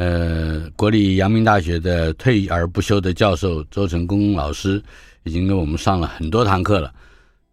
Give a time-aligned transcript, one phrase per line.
[0.00, 4.82] 呃，国立阳明大学的退而不休的教授周成功老师
[5.24, 6.90] 已经给我们上了很多堂课了。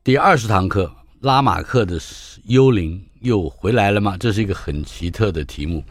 [0.02, 2.00] 第二十堂课，拉马克的
[2.46, 4.16] 幽灵又回来了吗？
[4.18, 5.84] 这是一个很奇特的题目。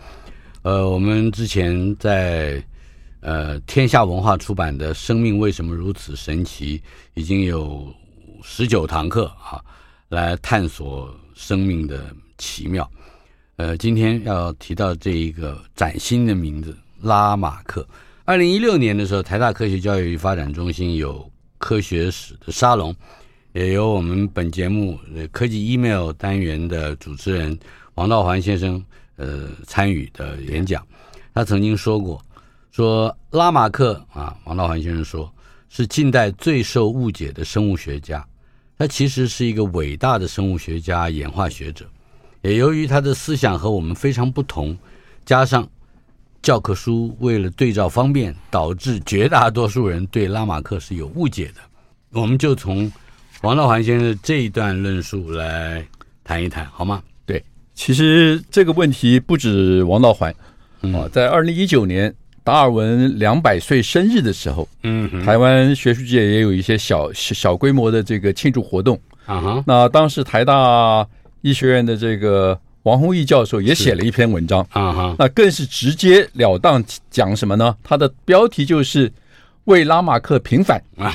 [0.62, 2.64] 呃，我们之前在
[3.20, 6.78] 呃天下文化出版的《生命为什么如此神奇》
[7.12, 7.94] 已经有
[8.42, 9.62] 十九堂课啊，
[10.08, 12.02] 来探索生命的
[12.38, 12.90] 奇妙。
[13.56, 17.86] 呃，今天要提到这一个崭新的名字拉马克。
[18.26, 22.94] 二零一六年的时候，台大科学教育与发展中心有科学史的沙龙，
[23.54, 25.00] 也由我们本节目
[25.32, 27.58] 科技 email 单元的主持人
[27.94, 28.84] 王道环先生
[29.16, 30.86] 呃参与的演讲。
[31.32, 32.22] 他曾经说过，
[32.70, 35.32] 说拉马克啊，王道环先生说
[35.70, 38.22] 是近代最受误解的生物学家，
[38.76, 41.86] 他其实是一个伟大的生物学家、演化学者。
[42.46, 44.78] 也由于他的思想和我们非常不同，
[45.24, 45.68] 加上
[46.40, 51.54] 教科书为了对照方便，导致绝大多数人对拉马克是有误解的。
[52.12, 52.90] 我们就从
[53.42, 55.84] 王道环先生这一段论述来
[56.22, 57.02] 谈一谈，好吗？
[57.26, 57.42] 对，
[57.74, 60.32] 其实这个问题不止王道环
[60.82, 69.64] 啊，在二零一九年达尔文两百岁生日的时候，嗯，台湾学术界也有一些小小规模的这个庆祝活动啊哈。
[69.66, 71.04] 那当时台大。
[71.46, 74.66] 医学院的这个王宏毅教授也写了一篇文章。
[74.70, 77.76] 啊哈，那更是直截了当讲什么呢？
[77.84, 79.12] 他的标题就是
[79.66, 80.82] 为拉马克平反。
[80.96, 81.14] 啊，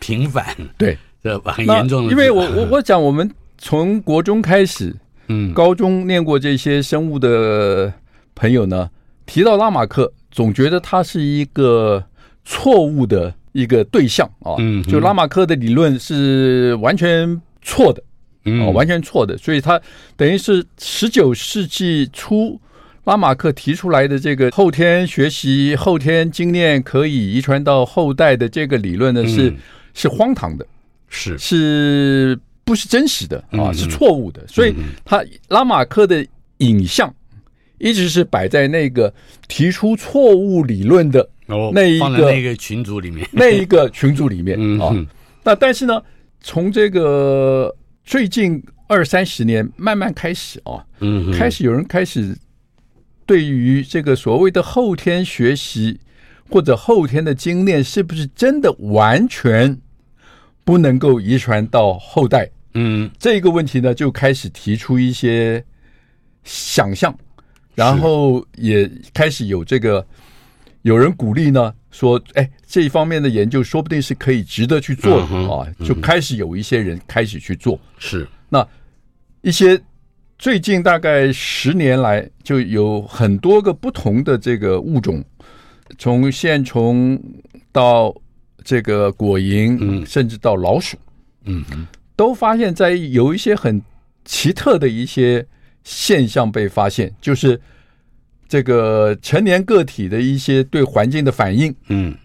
[0.00, 0.56] 平反？
[0.78, 2.10] 对，这很严重的。
[2.10, 7.92] 因为我我我讲，我们从国中开始，嗯，高中念过这些生物的
[8.34, 8.88] 朋友呢，
[9.26, 12.02] 提到拉马克，总觉得他是一个
[12.46, 18.02] 错误的一个对象啊，嗯，就拉马克的理论是完全错的。
[18.60, 19.80] 哦，完全错的，所以他
[20.16, 22.60] 等于是十九世纪初
[23.04, 29.54] 拉马克提出来的这个后天学习、后天经验可以遗传到后代的这个理论呢，是
[29.94, 30.66] 是荒唐的，
[31.08, 33.72] 是是不是真实的啊？
[33.72, 34.46] 是错误的。
[34.46, 34.74] 所以
[35.06, 36.26] 他拉马克的
[36.58, 37.10] 影像
[37.78, 39.10] 一直是摆在那个
[39.48, 41.26] 提出错误理论的
[41.72, 44.94] 那一个那个群组里面，那一个群组里面 啊。
[45.42, 46.02] 那但是呢，
[46.42, 47.74] 从这个。
[48.08, 52.34] 最近二三十年，慢慢开始啊，嗯，开始有人开始
[53.26, 56.00] 对于这个所谓的后天学习
[56.48, 59.78] 或者后天的经验，是不是真的完全
[60.64, 62.50] 不能够遗传到后代？
[62.72, 65.62] 嗯，这个问题呢，就开始提出一些
[66.44, 67.14] 想象，
[67.74, 70.06] 然后也开始有这个
[70.82, 71.74] 有人鼓励呢。
[71.90, 77.80] 说，哎，这一方面的研究说不定是可以值得去做的啊，就开始有一些人开始去做。
[77.96, 78.64] 是，那
[79.40, 79.80] 一些
[80.38, 85.24] 最近大概十年来，就有很多个不同的这个物种，
[85.96, 87.18] 从线虫
[87.72, 88.14] 到
[88.62, 90.98] 这个果蝇，甚至到老鼠，
[91.44, 91.64] 嗯，
[92.14, 93.80] 都发现，在有一些很
[94.26, 95.44] 奇特的一些
[95.84, 97.58] 现象被发现，就是。
[98.48, 102.16] 这个成年个体的一些对环境的反应，嗯，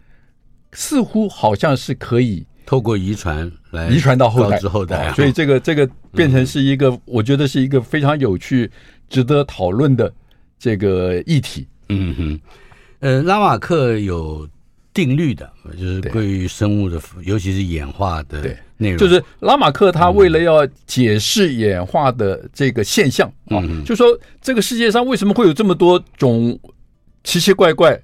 [0.71, 8.71] 似乎好像是可以透过遗传来遗传到后代，后代，所以这个这个变成是一个，我觉得是一个非常有趣、
[9.09, 10.11] 值得讨论的
[10.57, 11.67] 这个议题。
[11.89, 12.39] 嗯哼，
[12.99, 14.47] 呃，拉马克有
[14.93, 18.41] 定律的，就是关于生物的，尤其是演化的。
[18.41, 18.57] 对。
[18.77, 24.07] 内容就是拉马克他为了要解释演化的这个现象啊，就说
[24.41, 26.59] 这个世界上为什么会有这么多种
[27.23, 27.97] 奇奇怪怪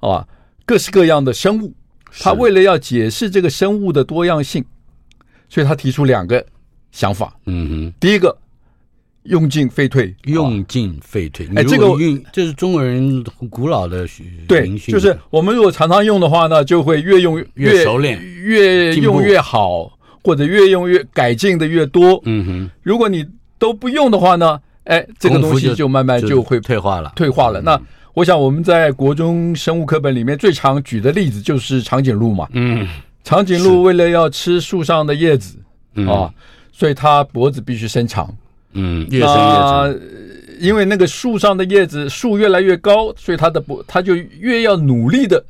[0.00, 0.26] 啊
[0.66, 1.72] 各式各样的生物？
[2.18, 4.62] 他为了要解释这个生物的多样性，
[5.48, 6.44] 所以他提出两个
[6.90, 7.34] 想法。
[7.46, 8.36] 嗯哼，第一个
[9.24, 11.48] 用进废退，用进废退。
[11.56, 14.06] 哎，这个运这是中国人古老的
[14.46, 19.92] 对，就是我们如果常常用的话呢，就会越用越熟练，越用越好。
[20.22, 22.70] 或者越用越改进的越多，嗯哼。
[22.82, 23.24] 如果你
[23.58, 27.62] 都不用的话呢，哎，这个东西就慢慢就会退化了，退化了。
[27.62, 27.80] 那
[28.12, 32.86] 我想我们在国中生物课本里面最常举的例子就是长颈鹿嘛，嗯，
[33.24, 35.56] 长颈鹿为了要吃树上的叶子
[36.06, 36.28] 啊，
[36.70, 38.30] 所以它脖子必须伸长，
[38.72, 40.00] 嗯，越伸越长。
[40.60, 45.42] 因为那个树上的叶子树越来越高，所以它的脖它就越要努力的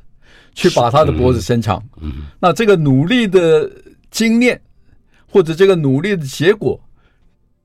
[0.54, 1.82] 去把它的脖子伸长。
[2.00, 3.68] 嗯，那这个努力的
[4.12, 4.60] 经验
[5.26, 6.80] 或者这个努力的结果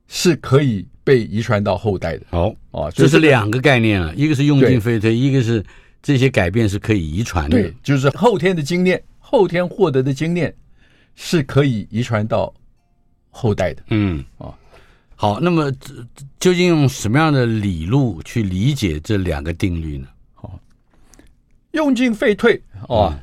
[0.08, 2.26] 是可以被遗传到后代的。
[2.30, 5.64] 好哦，这是两个概念啊，一个是用进废退，一个是
[6.02, 7.62] 这些改变是可以遗传的。
[7.62, 10.52] 对，就是后天的经验，后天获得的经验
[11.14, 12.52] 是可以遗传到
[13.30, 13.84] 后代的。
[13.90, 14.52] 嗯啊。
[15.18, 15.72] 好，那么
[16.38, 20.06] 究竟用什么样的理路去理解这两个定律呢？
[20.34, 20.60] 好，
[21.72, 23.18] 用进废退啊，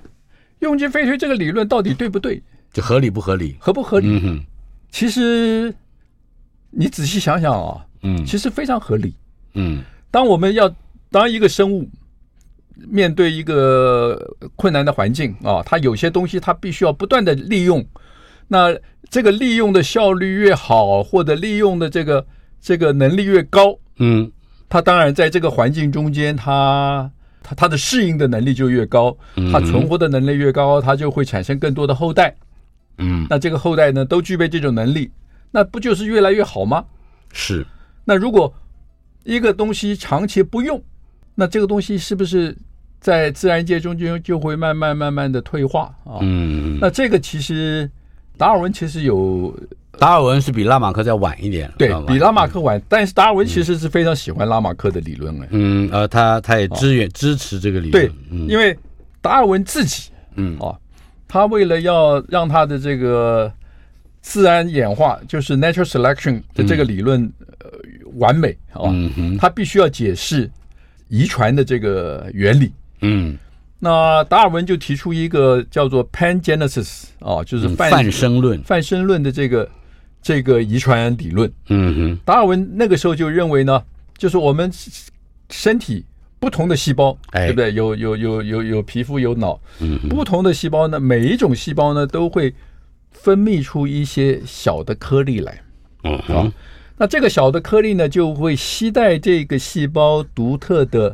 [0.59, 2.41] 用进废退这个理论到底对不对？
[2.73, 3.55] 就合理不合理？
[3.59, 4.07] 合不合理？
[4.07, 4.43] 嗯哼，
[4.89, 5.71] 其实
[6.71, 9.13] 你仔细想想啊，嗯，其实非常合理。
[9.53, 10.75] 嗯，当我们要
[11.11, 11.87] 当一个生物
[12.75, 14.19] 面对一个
[14.55, 17.85] 困难的环境啊，它有些东西它必须要不断的利用。
[18.47, 18.77] 那
[19.09, 22.25] 这个利用的效率越好，或者利用的这个
[22.59, 24.31] 这个能力越高，嗯，
[24.69, 27.11] 它当然在这个环境中间，它
[27.43, 29.15] 它它的适应的能力就越高，
[29.51, 32.35] 它存活的能力越高，它就会产生更多的后代，
[32.97, 35.11] 嗯，那这个后代呢都具备这种能力，
[35.51, 36.83] 那不就是越来越好吗？
[37.31, 37.65] 是。
[38.05, 38.53] 那如果
[39.23, 40.81] 一个东西长期不用，
[41.35, 42.57] 那这个东西是不是
[42.99, 46.17] 在自然界中间就会慢慢慢慢的退化啊？
[46.21, 47.89] 嗯，那这个其实。
[48.37, 49.55] 达尔文其实有，
[49.99, 55.47] 达尔文是比拉马克再晚一点，对，比拉马克晚，但是达尔文其实是非常喜欢拉马克的理论的。
[55.51, 58.11] 嗯，呃，他他也支援支持这个理论，对，
[58.47, 58.77] 因为
[59.21, 60.57] 达尔文自己，嗯。
[60.59, 60.75] 啊，
[61.27, 63.51] 他为了要让他的这个
[64.21, 67.69] 自然演化，就是 natural selection 的这个理论呃
[68.15, 68.91] 完美啊，
[69.39, 70.49] 他必须要解释
[71.07, 72.71] 遗传的这个原理，
[73.01, 73.37] 嗯。
[73.85, 79.69] 那达尔文就提出一个叫做 pangenesis 啊，就是泛生论，泛生论的这个
[80.21, 81.51] 这个遗传理论。
[81.67, 83.83] 嗯哼，达尔文那个时候就认为呢，
[84.17, 84.71] 就是我们
[85.49, 86.05] 身体
[86.39, 87.73] 不同的细胞，对不对？
[87.73, 92.53] 有有有有有皮肤有脑，嗯，不同的细胞呢，每一种细胞呢都会
[93.11, 95.61] 分泌出一些小的颗粒来。
[96.05, 96.53] 嗯哼，
[96.97, 101.13] 那这个小的颗粒呢，就会携带这个细胞独特的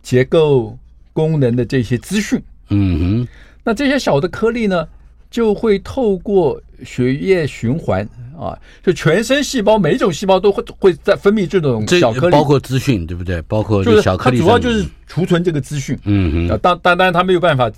[0.00, 0.78] 结构。
[1.18, 3.28] 功能的这些资讯，嗯哼，
[3.64, 4.86] 那这些小的颗粒呢，
[5.28, 13.42] 就会透过血液循环啊，就全身细胞每一种细胞都会会在分泌这种小颗粒，包括资讯，对不对？
[13.42, 15.98] 包括就是小颗粒，它主要就是储存这个资讯。
[16.04, 17.68] 嗯哼，当当然它没有办法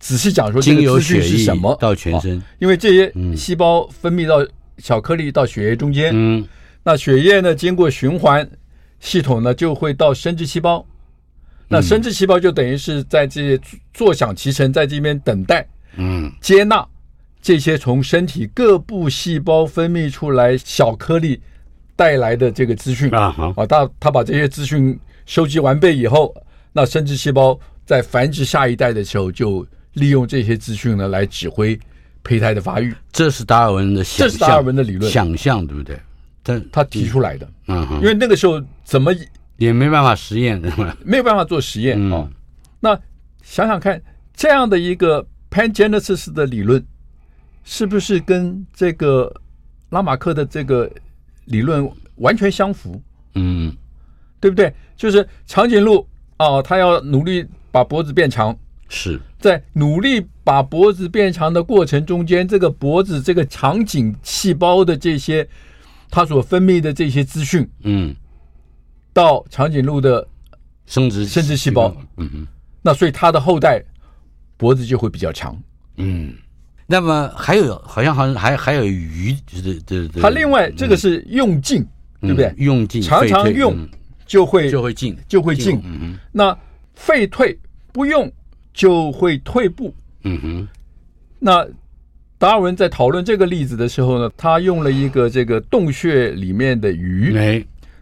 [0.00, 1.76] 仔细讲说这个资讯是什么。
[1.80, 4.44] 到全身，因为这些细胞分泌到
[4.78, 6.44] 小颗粒到血液中间，嗯，
[6.82, 8.50] 那血液呢经过循环
[8.98, 10.84] 系统呢就会到生殖细胞。
[11.70, 13.60] 那生殖细胞就等于是在这些
[13.92, 15.66] 坐享其成，在这边等待，
[15.96, 16.86] 嗯，接纳
[17.42, 21.38] 这些从身体各部细胞分泌出来小颗粒
[21.94, 23.14] 带来的这个资讯。
[23.14, 23.50] 啊，好。
[23.50, 26.34] 啊，他他把这些资讯收集完备以后，
[26.72, 31.78] 那生殖细胞在繁殖下一代的时候，就利用这些资讯呢来指挥
[32.24, 32.94] 胚胎的发育。
[33.12, 36.00] 这是达尔文的想，这是达尔文的理论，想象对不对？
[36.42, 39.12] 他他提出来的，嗯，因为那个时候怎么？
[39.58, 40.60] 也没办法实验，
[41.04, 42.28] 没有办法做实验啊。
[42.80, 42.98] 那
[43.42, 44.00] 想想看，
[44.34, 46.82] 这样的一个 pangenesis 的理论，
[47.64, 49.32] 是不是跟这个
[49.90, 50.88] 拉马克的这个
[51.46, 53.02] 理论完全相符？
[53.34, 53.76] 嗯，
[54.40, 54.72] 对不对？
[54.96, 56.06] 就是长颈鹿
[56.36, 58.56] 啊，它要努力把脖子变长，
[58.88, 65.48] 是在努力把脖子变长的过程中间，这个脖子这个长颈细胞的这些
[66.10, 68.14] 它所分泌的这些资讯，嗯。
[69.18, 70.24] 到长颈鹿的
[70.86, 72.46] 生殖生殖细胞，嗯嗯，
[72.80, 73.82] 那所以它的后代
[74.56, 75.60] 脖子就会比较长，
[75.96, 76.32] 嗯，
[76.86, 79.34] 那么还有好像好像还还有鱼，
[80.22, 81.84] 它另外这个是用进，
[82.20, 82.54] 对不对？
[82.58, 83.76] 用进常常用
[84.24, 86.56] 就会就会进就会进，嗯，那
[86.94, 87.58] 废退
[87.92, 88.30] 不用
[88.72, 90.68] 就会退步，嗯哼。
[91.40, 91.66] 那
[92.38, 97.32] 达尔文在讨论这个例子的时候呢，他用了一个这个洞穴里面的鱼。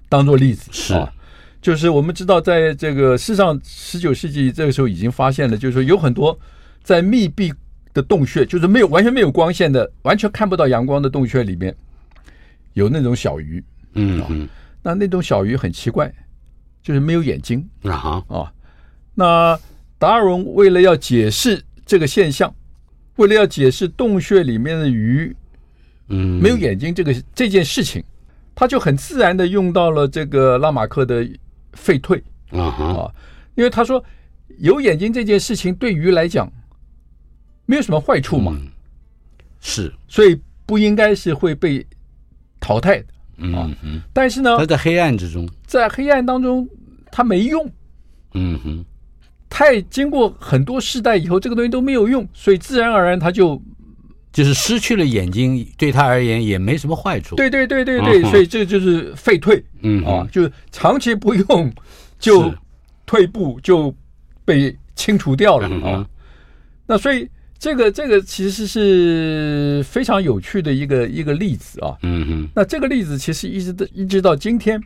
[0.08, 0.70] 当做例子。
[0.72, 0.94] 是。
[0.94, 1.12] 啊，
[1.60, 6.38] 就是我们知道，在这个事实上，十九世纪这个时候已经发现了，就是说有很多
[6.82, 7.52] 在密闭
[7.92, 11.74] 的洞穴，就是没有完全没有光线的，完全看不到阳光的洞穴里面，
[12.74, 14.48] 有那种小鱼，嗯嗯，
[14.82, 16.12] 那那种小鱼很奇怪，
[16.82, 18.52] 就是没有眼睛啊啊。
[19.14, 19.58] 那
[19.98, 22.54] 达尔文为了要解释这个现象，
[23.16, 25.34] 为了要解释洞穴里面的鱼，
[26.08, 28.04] 嗯，没有眼睛这个这件事情。
[28.56, 31.24] 他就很自然的用到了这个拉马克的
[31.74, 32.20] 废退
[32.50, 33.14] 啊啊，
[33.54, 34.02] 因为他说
[34.58, 36.50] 有眼睛这件事情对鱼来讲
[37.66, 38.58] 没有什么坏处嘛，
[39.60, 41.86] 是，所以不应该是会被
[42.58, 46.66] 淘汰的嗯嗯，但是呢，他在黑暗之中，在黑暗当中
[47.12, 47.70] 他没用，
[48.32, 48.84] 嗯哼，
[49.50, 53.60] 太经过很多世代以后，这个东西都没有用，所以自然而然他就
[54.36, 57.34] 就是失去了眼睛，对他而言也没什么坏处。
[57.36, 61.72] 对对对对对，所以这就是废退，嗯啊，就是长期不用
[62.18, 62.52] 就
[63.06, 63.94] 退步就
[64.44, 66.06] 被清除掉了啊。
[66.86, 67.26] 那所以
[67.58, 71.96] 这个这个其实是非常有趣的一个一个例子啊。
[72.02, 72.48] 嗯嗯。
[72.54, 74.78] 那这个例子其实一直到一直到今天，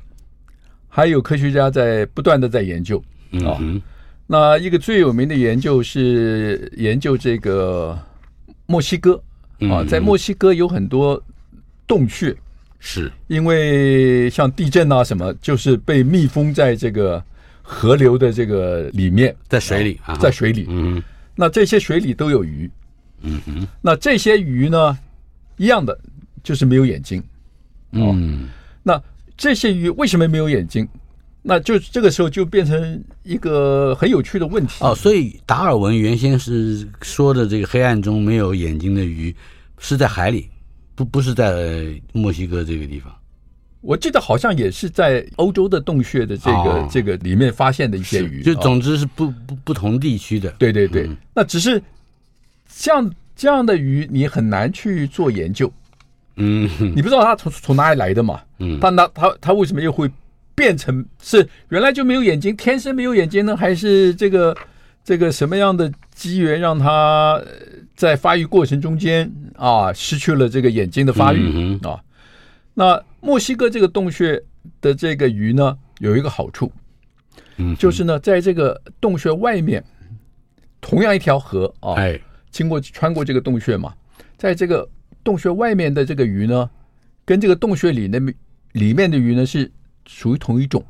[0.88, 3.02] 还有科学家在不断的在研究
[3.44, 3.58] 啊。
[4.28, 7.98] 那一个最有名的研究是研究这个
[8.66, 9.20] 墨西哥
[9.68, 11.22] 啊，在墨西哥有很多
[11.86, 12.34] 洞穴，
[12.78, 13.10] 是。
[13.26, 17.22] 因为像地震啊什么，就是被密封在这个
[17.62, 20.66] 河流的这个里面，在水里啊，在水里。
[20.68, 21.02] 嗯，
[21.34, 22.70] 那这些水里都有鱼。
[23.22, 24.96] 嗯哼，那这些鱼呢，
[25.56, 25.98] 一样的
[26.42, 27.22] 就是没有眼睛。
[27.92, 28.48] 嗯，
[28.82, 29.02] 那
[29.36, 30.88] 这些鱼为什么没有眼睛？
[31.42, 34.94] 那就这个时候就变成一个很有趣的问题哦。
[34.94, 39.34] 所以达尔文原先是说的这个黑暗中没有眼睛的鱼
[39.78, 40.48] 是在海里，
[40.94, 43.10] 不不是在墨西哥这个地方。
[43.80, 48.42] 我记得好像也是在欧洲的洞穴的这个、哦、这个里面发现的一些鱼。
[48.42, 50.50] 就总之是不不不同地区的。
[50.58, 51.82] 对对对，嗯、那只是
[52.68, 55.72] 像这样的鱼，你很难去做研究。
[56.36, 58.42] 嗯，你不知道它从从哪里来的嘛？
[58.58, 60.10] 嗯，它那它它为什么又会？
[60.60, 64.54] 变成是原来就没有眼睛，天生没有眼睛呢，还是这个
[65.02, 67.42] 这个什么样的机缘让他
[67.96, 71.98] 在发育过程中间啊失去了这个眼睛的发育啊？
[72.74, 74.38] 那墨西哥这个洞穴
[74.82, 76.70] 的这个鱼呢，有一个好处，
[77.56, 79.82] 嗯，就是呢，在这个洞穴外面，
[80.78, 83.94] 同样一条河啊，哎，经过穿过这个洞穴嘛，
[84.36, 84.86] 在这个
[85.24, 86.68] 洞穴外面的这个鱼呢，
[87.24, 88.18] 跟这个洞穴里那
[88.72, 89.72] 里面的鱼呢是。
[90.12, 90.84] 属于同一种，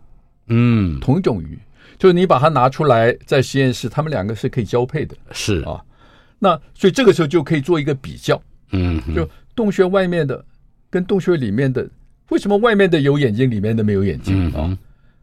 [0.47, 1.59] 嗯，同一种鱼，
[1.99, 5.61] 就是你把它拿出来在实验室，它们两个是可以交配的，是。
[5.61, 5.79] 啊。
[6.39, 10.43] 那所以这个时候就可以做一个比较，嗯，就洞穴外面的
[10.89, 11.87] 跟洞穴里面的，
[12.31, 14.51] 为什么外面的有眼睛，里面的没有眼睛？
[14.53, 14.77] 啊？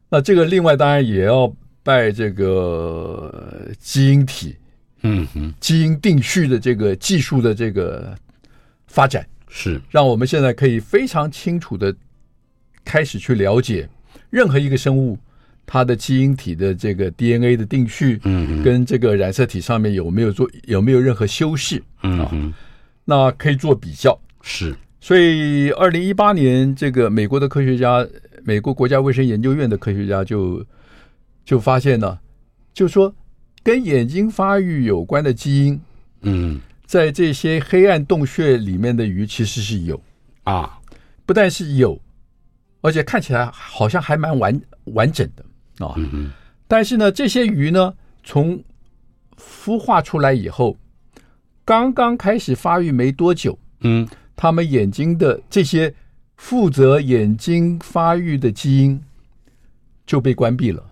[0.09, 1.51] 那这个另外当然也要
[1.81, 4.55] 拜这个基因体，
[5.01, 8.15] 嗯哼，基因定序的这个技术的这个
[8.85, 9.81] 发展，是。
[9.89, 11.93] 让我们现在可以非常清楚的。
[12.88, 13.88] 开始去了解
[14.29, 15.20] 任何一个生物，
[15.65, 22.53] 它的基因体的这个 DNA 的定序，嗯，跟这个染色体上面有没有做有没有任何修饰，嗯，
[23.03, 24.17] 那可以做比较。
[24.41, 28.08] 是，所以二零一八年，这个美国的科学家，
[28.46, 30.65] 美国国家卫生研究院的科学家就
[31.44, 32.17] 就发现呢，
[32.74, 33.13] 就说
[33.62, 35.82] 跟眼睛发育有关的基因，
[36.22, 40.01] 嗯，在这些黑暗洞穴里面的鱼其实是有。
[40.44, 40.79] 啊，
[41.25, 42.00] 不但是有。
[42.81, 45.86] 而且看起来好像还蛮完完整的。
[45.86, 45.96] 啊，
[46.67, 47.93] 但是呢，这些鱼呢，
[48.24, 48.60] 从
[49.38, 50.75] 孵化出来以后，
[51.63, 55.93] 刚刚开始发育没多久，嗯，它们眼睛的这些
[56.36, 59.00] 负责眼睛发育的基因
[60.05, 60.84] 就被关闭了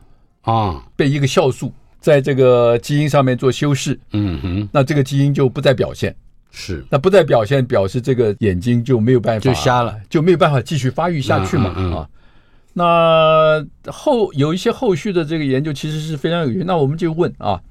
[0.41, 6.15] 啊，被一个酵素在这个基因上面做修饰，嗯哼，那这个基因就不再表现。
[6.51, 12.09] 是，那不再表现，表示这个眼睛就没有办法，就瞎了，就没有办法继续发育下去嘛啊。
[12.73, 16.65] 那后有一些后续的这个研究其实是非常有用。
[16.65, 17.61] 那我们就问啊，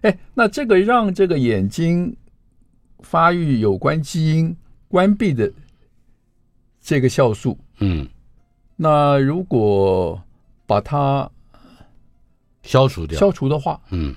[0.00, 2.16] 哎，那这个让这个眼睛
[3.00, 4.56] 发育有关基因
[4.88, 5.50] 关闭的
[6.80, 8.08] 这个酵素，嗯，
[8.76, 10.20] 那如果
[10.66, 11.30] 把它
[12.62, 14.14] 消除掉，消除的话，嗯。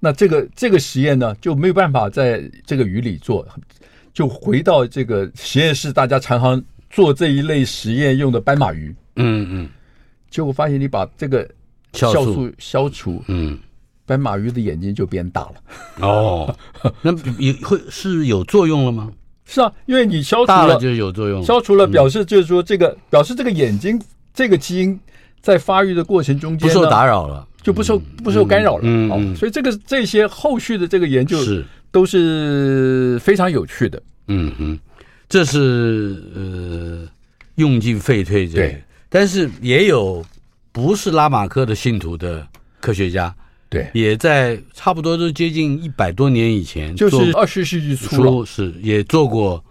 [0.00, 3.46] 那这个这个实验呢，就没有办法在这个鱼里做，
[4.12, 8.94] 就回到这个实验室，大家常常做这一类实验用的斑马鱼。
[9.16, 9.68] 嗯嗯。
[10.30, 11.48] 结果发现，你把这个
[11.92, 13.58] 酵素消除，嗯，
[14.04, 15.54] 斑马鱼的眼睛就变大了。
[16.06, 16.54] 哦，
[17.00, 19.10] 那有会是有作用了吗？
[19.46, 23.98] 是啊，因为你消除了就有作用，消除了表示就是说这个表示这个眼睛
[24.34, 25.00] 这个基因
[25.40, 27.47] 在发育的过程中间不受打扰了。
[27.62, 31.64] 就不受不受干扰了，嗯，嗯，所以这个这些后续的这个研究是。
[31.90, 34.78] 都是非常有趣的，嗯嗯，
[35.26, 37.08] 这是呃
[37.54, 40.22] 用尽废退这对，但是也有
[40.70, 42.46] 不是拉马克的信徒的
[42.78, 43.34] 科学家，
[43.70, 49.64] 对，也在差不多都接近一百多年以前，就是二十世纪初是也做过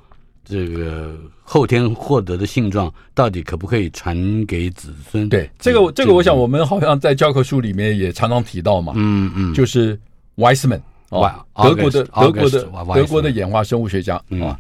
[0.48, 1.16] 这个。
[1.50, 5.30] 后天获得的性状到底可不可以传给子孙？
[5.30, 8.92] 对，这个这个，我想我们好像在教科书里面也常常提到嘛。
[8.98, 9.98] 嗯嗯，就是
[10.36, 12.64] Weismann 啊，德国的德国的
[12.94, 14.60] 德国的演化生物学家啊。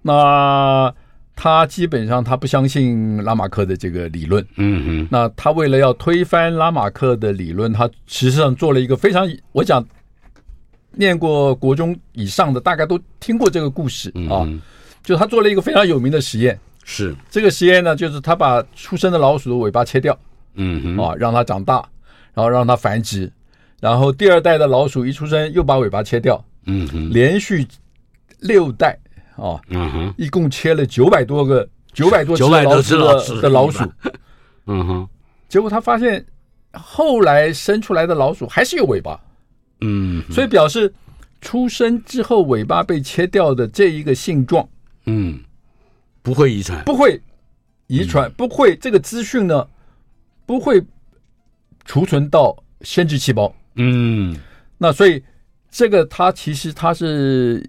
[0.00, 0.90] 那
[1.36, 4.42] 他基本上他不相信拉马克的这个理论。
[4.56, 9.86] 嗯嗯，那他为了要推翻拉马克的理论，他实际上做了一个非常，我讲
[10.92, 14.48] 念过国中以上的大概都听过这个故事啊，
[15.02, 16.58] 就他做了一个非常有名的实验。
[16.84, 17.14] 是。
[17.30, 20.18] 这个实验呢，就是他把出生的老鼠的尾巴切掉，
[20.54, 21.84] 嗯哼，啊，让它长大，
[22.34, 23.30] 然后让它繁殖，
[23.80, 27.66] 然后第二代的老鼠一出生又把尾巴切掉，嗯哼，连续
[28.40, 28.98] 六代
[29.36, 33.84] 啊，嗯哼，一共切了九百多个九百多只老鼠的老鼠，
[34.66, 35.08] 嗯哼，
[35.48, 36.24] 结果他发现
[36.72, 39.20] 后来生出来的老鼠还是有尾巴，
[39.82, 40.92] 嗯，所以表示
[41.40, 44.68] 出生之后尾巴被切掉的这一个性状，
[45.06, 45.40] 嗯。
[46.24, 47.20] 不会遗传，不会
[47.88, 49.66] 遗传，不会这个资讯呢，
[50.46, 50.80] 不会
[51.84, 53.52] 储存到生殖细胞。
[53.74, 54.38] 嗯，
[54.78, 55.20] 那所以
[55.68, 57.60] 这个它其实它是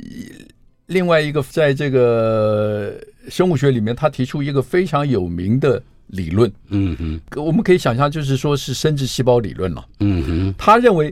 [0.85, 2.95] 另外一个在这个
[3.27, 6.53] 生物学里面，他提出一个非常有名的理论。
[6.67, 9.83] 嗯哼，我们可以想象，就是说是生殖细胞理论了。
[10.01, 11.11] 嗯哼，他认为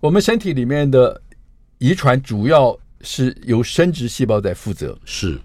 [0.00, 1.18] 我们身体里面的
[1.78, 4.98] 遗传主要是由生殖细胞在负责。
[5.04, 5.38] 是。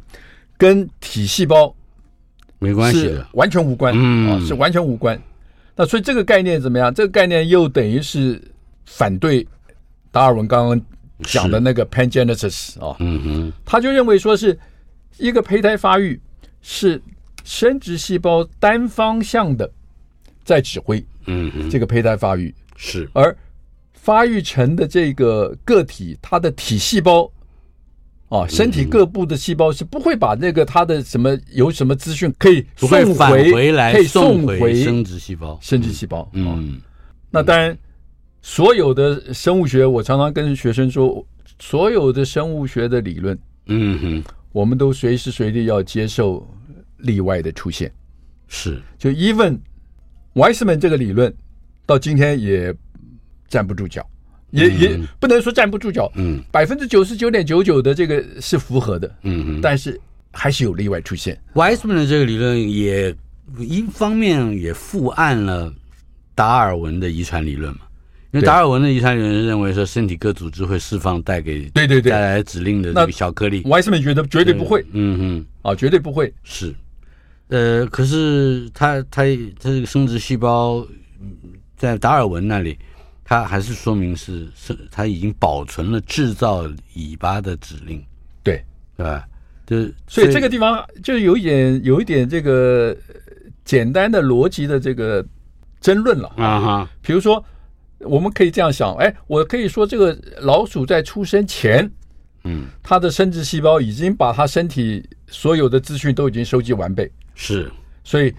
[0.55, 1.75] 跟体细胞
[2.59, 5.21] 没关系的，完全无关，嗯啊，是完全无关。
[5.75, 6.93] 那所以这个概念怎么样？
[6.93, 8.41] 这个概念又等于是
[8.85, 9.45] 反对
[10.11, 10.81] 达尔文刚刚
[11.23, 14.57] 讲的那个 pangenesis 啊，嗯哼，他就认为说是
[15.17, 16.17] 一个胚胎发育
[16.61, 17.01] 是
[17.43, 19.69] 生殖细胞单方向的
[20.45, 23.35] 在指挥，嗯哼，这个胚胎发育是，而
[23.93, 27.29] 发育成的这个个体，它的体细胞。
[28.33, 36.27] 啊，身体各部的细胞是不会把那个它的什么有什么资讯可以送回来，可以送回生殖细胞，生殖细胞。
[36.33, 36.81] 嗯，
[37.29, 37.77] 那当然，
[38.41, 41.23] 所有的生物学，我常常跟学生说，
[41.59, 43.37] 所有的生物学的理论，
[43.67, 46.43] 嗯哼，我们都随时随地要接受
[46.97, 47.91] 例外的出现。
[48.47, 49.59] 是，就 even
[50.33, 51.31] Weissman 这个理论
[51.85, 52.73] 到今天也
[53.47, 54.03] 站不住脚。
[54.53, 59.99] 也也不能说站不住脚，嗯，百分之九十九点九九的这个是符合的，嗯嗯，但是
[60.31, 61.35] 还是有例外出现。
[61.55, 63.15] Weissman 的这个理论也
[63.57, 65.73] 一方面也附案了
[66.35, 67.79] 达尔文的遗传理论嘛，
[68.29, 72.11] 因为达尔文的遗传理论认为说身体各组织会释放带给对对对。
[72.11, 76.31] 带来指令的那个小颗粒，Weissman 觉得绝对不会，嗯嗯，啊，绝对不会。
[76.43, 76.71] 是，
[77.47, 80.85] 呃，可是他他他这个生殖细胞
[81.75, 82.77] 在达尔文那里。
[83.33, 87.99] 它还是说明是是，它已经保存了制造尾巴的指令，
[88.43, 88.63] 对，
[88.95, 89.27] 对吧？
[89.65, 92.95] 就是所以这个地方就有一点有一点这个
[93.65, 95.25] 简单的逻辑的这个
[95.81, 96.89] 争论了啊哈。
[97.01, 97.43] 比如说，
[98.01, 101.91] 我们可以这样想，哎，我可以说这个老鼠在出生前，
[102.43, 107.71] 嗯，它的生殖细胞已经把它身体所有的资讯都已经收集完备，是，
[108.03, 108.31] 所以。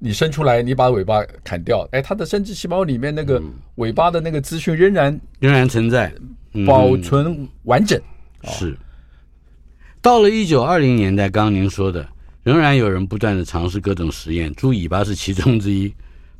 [0.00, 3.42] 你伸出来，你把尾巴砍掉，哎，它的生殖细胞里面那个
[3.76, 6.12] 尾巴的那个资讯仍然仍然存在，
[6.64, 8.00] 保存完整。
[8.44, 8.76] 是。
[10.00, 12.06] 到了一九二零年代，刚刚您说的，
[12.44, 15.92] 仍然有人不断的尝试各种实验，猪尾巴是其中之一。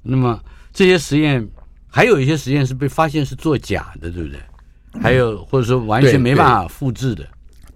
[0.02, 0.40] 那么
[0.72, 1.44] 这些实验，
[1.88, 4.38] 还有一些实验是被发现是作假的，对不对？
[5.02, 7.26] 还有或者说完全没办法复制的。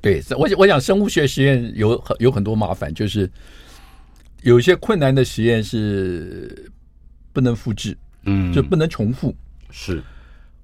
[0.00, 3.28] 对，我我想生物学实验有很有很多麻烦，就是。
[4.42, 6.70] 有一些困难的实验是
[7.32, 9.34] 不能复制，嗯，就不能重复，
[9.70, 10.02] 是，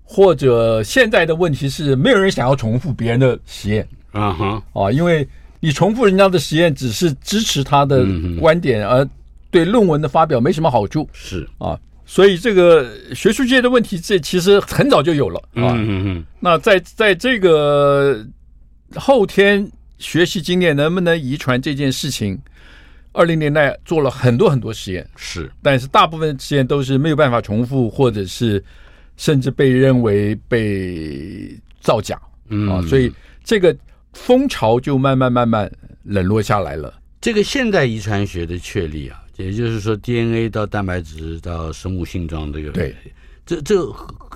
[0.03, 5.27] 或者现在的问题是没有人想要重复别人的实验，啊哈，啊，因为
[5.61, 8.05] 你重复人家的实验只是支持他的
[8.41, 9.09] 观点，而
[9.51, 11.49] 对论文的发表没什么好处，是。
[11.59, 18.27] 啊，所以这个学术界的问题这其实很早就有了，啊，嗯嗯，那在在这个
[18.97, 22.39] 后天学习经验能不能遗传这件事情。
[23.19, 28.63] 二零年代做了很多很多实验，是，但是大部分实验都是没有办法重复，或者是
[29.17, 32.17] 甚至被认为被造假，
[32.49, 33.77] 嗯啊，所以这个
[34.13, 35.69] 风潮就慢慢慢慢
[36.05, 36.95] 冷落下来了。
[37.21, 42.95] 这个现代遗传学的确立啊，也就是说 DNA 到蛋白质到生物性状这个，对，
[43.45, 43.75] 这这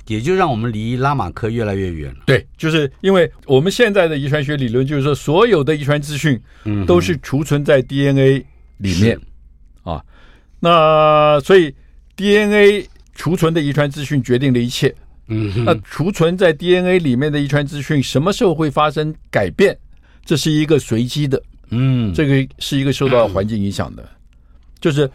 [0.09, 2.23] 也就让我们离拉马克越来越远了。
[2.27, 8.45] 对，就是因为我们现在的遗传学理论就是说，所有的遗传资讯，嗯，都是储存在 DNA。
[8.83, 9.19] 里面，
[9.85, 10.05] 啊，
[10.59, 11.73] 那所以
[12.17, 14.93] DNA 储存的遗传资讯决定了一切。
[15.29, 19.79] 嗯，那储存在 DNA 里面的遗传资讯什么时候会发生改变？
[20.25, 21.41] 这是一个随机的。
[21.71, 24.07] 嗯，这个是一个受到环境影响的，
[24.81, 25.09] 就是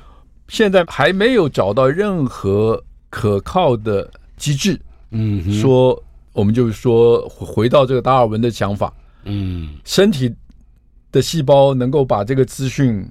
[0.47, 4.79] 现在还没有找到任何可靠的机制。
[5.11, 6.01] 嗯，说
[6.31, 8.93] 我们就是说回到这个达尔文的想法。
[9.25, 10.33] 嗯，身体。
[11.09, 13.03] 的细胞能够把这个资讯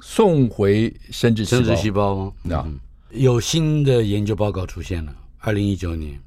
[0.00, 2.56] 送回生殖生殖细胞吗？
[2.56, 2.78] 啊、嗯，
[3.10, 6.18] 有新的研究报告出现了，二零一九年，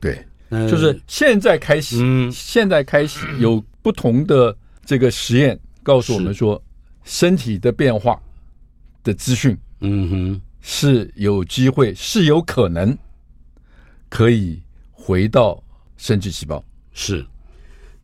[0.00, 6.62] 对，就是现在开始，嗯，现在开始有不同的这个实验告诉我们说，
[7.04, 8.20] 身体的变化
[9.02, 12.96] 的资讯，嗯哼，是有机会，是有可能
[14.08, 15.62] 可以回到
[15.96, 17.24] 生殖细胞，是。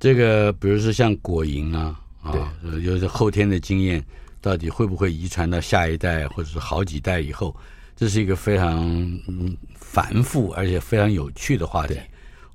[0.00, 4.04] 这个，比如说像果蝇啊，啊，有着后天的经验，
[4.42, 7.56] 到底会不会遗传到下一代，或者是好几代以后？
[7.94, 8.80] 这是一个非常
[9.28, 11.96] 嗯繁复而且非常有趣的话题。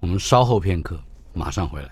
[0.02, 1.00] 我们稍后片刻，
[1.34, 1.90] 马上回来。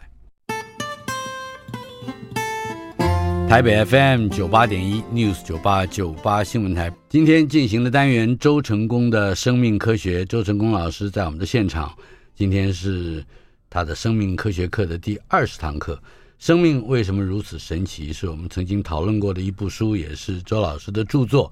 [3.47, 11.95] 台北 FM 九八点一 News 九八九八新闻台，今天进行的单元周成功的生命科学，周成功老师在我们的现场。
[12.35, 13.23] 今天是
[13.69, 15.97] 他的生命科学课的第二十堂课。
[16.37, 18.13] 生命为什么如此神奇？
[18.13, 21.51] 是我们曾经讨论过的一部书，也是周老师的著作，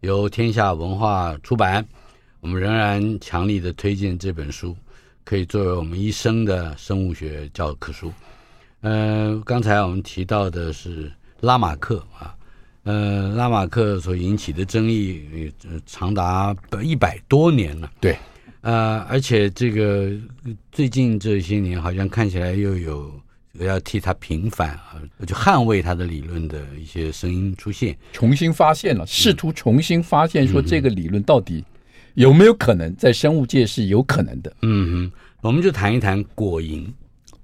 [0.00, 1.86] 由天下文化出版。
[2.40, 4.76] 我们仍然强力的推荐这本书，
[5.24, 8.12] 可以作为我们一生的生物学教科书。
[8.80, 11.10] 呃，刚才我们提到的是。
[11.42, 12.36] 拉马克啊，
[12.82, 17.90] 呃，拉马克所引起的争议，呃，长达一百多年了。
[17.98, 18.14] 对，
[18.60, 20.12] 呃，而且这个
[20.70, 23.10] 最近这些年，好像看起来又有
[23.58, 31.64] 要替他平反啊，就捍卫他的理论的一些声音出现，重新发现了，试图重新发现说这个理论到底
[32.14, 34.56] 有没有可能在生物界是有可能的。
[34.62, 36.86] 嗯哼，我们就谈一谈果蝇，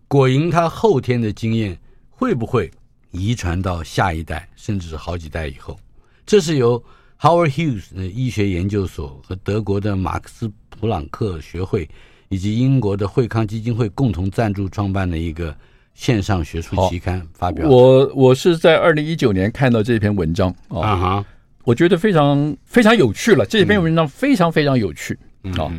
[0.09, 1.79] 果蝇它后天的经验
[2.11, 2.71] 会不会？
[3.12, 5.79] 遗传到下一代，甚至是好几代以后，
[6.27, 6.83] 这是由
[7.19, 11.88] Howard Hughes 的医学研究所和德国的马克思普朗克学会
[12.29, 15.57] 以及英国的惠康基金会共同赞助创办的一个
[15.97, 17.69] 线上学术期刊发表。
[17.69, 21.25] 我我是在二零一九年看到这篇文章啊哈，
[21.65, 23.45] 我觉得非常非常有趣了。
[23.47, 25.19] 这篇文章非常非常有趣
[25.59, 25.73] 啊。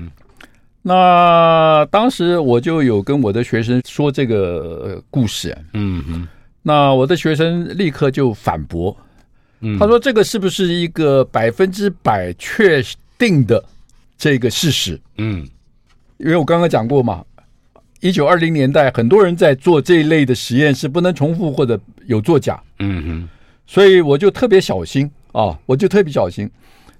[0.81, 6.27] 那当时我就有跟我的学生说这个故事，嗯哼。
[6.63, 8.93] 那我的学生立刻就反驳，
[9.79, 12.83] 他说：“这个是不是一个百分之百确
[13.17, 13.63] 定的
[14.17, 15.47] 这个事实？”嗯，
[16.17, 17.23] 因为我刚刚讲过嘛，
[17.99, 22.61] 一九二零年代很多人在做这一类的实验，是不能重复或者有作假。
[22.79, 23.29] 嗯哼，
[23.65, 26.49] 所以我就特别小心啊，我就特别小心。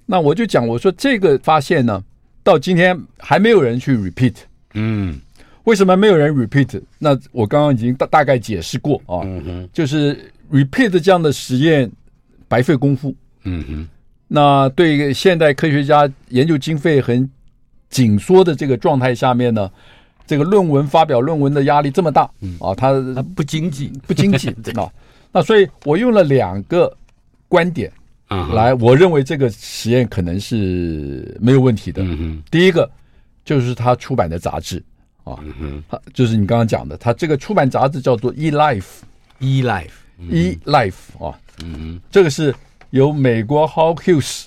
[0.05, 2.03] 那我就讲，我说这个发现呢，
[2.43, 4.33] 到今天还没有人去 repeat。
[4.73, 5.19] 嗯。
[5.63, 6.81] 为什么没有人 repeat？
[6.97, 11.91] 那我刚刚已经大大概解释过啊，嗯哼，就是 repeat 这样的实验
[12.47, 13.88] 白费功夫，嗯哼，
[14.29, 17.29] 那对现代科学家研究经费很
[17.89, 19.69] 紧缩的这个状态下面呢，
[20.27, 22.55] 这个论文发表论文的压力这么大，嗯。
[22.59, 24.91] 啊，它它不经济，不经济 啊，
[25.31, 26.95] 那所以我用了两个
[27.47, 27.91] 观点
[28.27, 32.03] 啊来，我认为这个实验可能是没有问题的。
[32.03, 32.87] 嗯哼，第一个
[33.45, 34.83] 就是他出版的杂志。
[35.23, 38.81] 啊，嗯他就是你刚刚讲的，他这个出版杂志叫做《eLife》，
[39.63, 39.89] 《eLife》，
[40.63, 40.93] 《eLife》
[41.25, 42.55] 啊，嗯，这个是
[42.91, 44.45] 由美国 Howard Hughes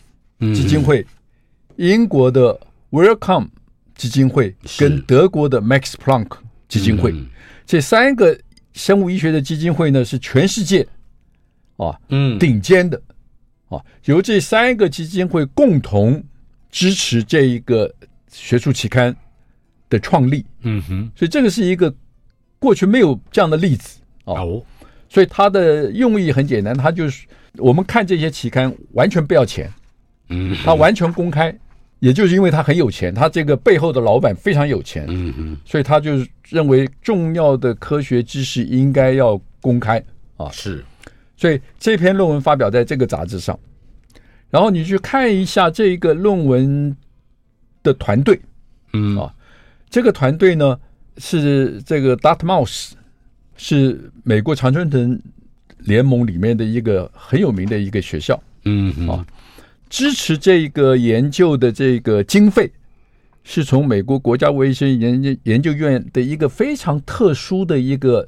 [0.55, 1.07] 基金会、
[1.77, 2.59] 英国的
[2.93, 3.49] Wellcome
[4.01, 7.15] 基金会跟德国的 Max Planck 基金会。
[7.67, 8.35] 这三个
[8.73, 10.89] 生物医学的基金会呢，是全世界
[11.77, 12.99] 啊，嗯，顶尖的
[13.69, 16.25] 啊，由这三个基金会共同
[16.71, 17.95] 支持这一个
[18.33, 19.15] 学术期刊
[19.91, 21.95] 的创立，嗯哼，所以这个是一个
[22.59, 24.65] 过去没有这样的例子哦，
[25.11, 27.27] 所以它的用意很简单，它就是
[27.59, 29.71] 我们看这些期刊完全不要钱，
[30.31, 31.55] 嗯，它完全公开，
[32.01, 36.13] 也就是因为他很有钱，他这个背后的老板非常有钱，嗯嗯，所以他就
[36.49, 40.03] 认为重要的科学知识应该要公开
[40.37, 40.85] 啊，是，
[41.37, 43.59] 所以这篇论文发表在这个杂志上，
[44.51, 46.97] 然后你去看一下这个论文
[47.83, 48.41] 的团队，
[48.93, 49.17] 嗯。
[49.17, 49.33] 啊。
[49.91, 50.79] 这个团队呢
[51.19, 52.93] 是这个 Dartmouth，
[53.57, 55.21] 是美国常春藤
[55.79, 59.09] 联盟里面的一个很有名的一个学校，嗯。
[59.09, 59.27] 啊，
[59.91, 62.71] 支持这个研究的这个经费
[63.45, 68.27] 是从美国国家卫生研究研究院的一个非常特殊的一个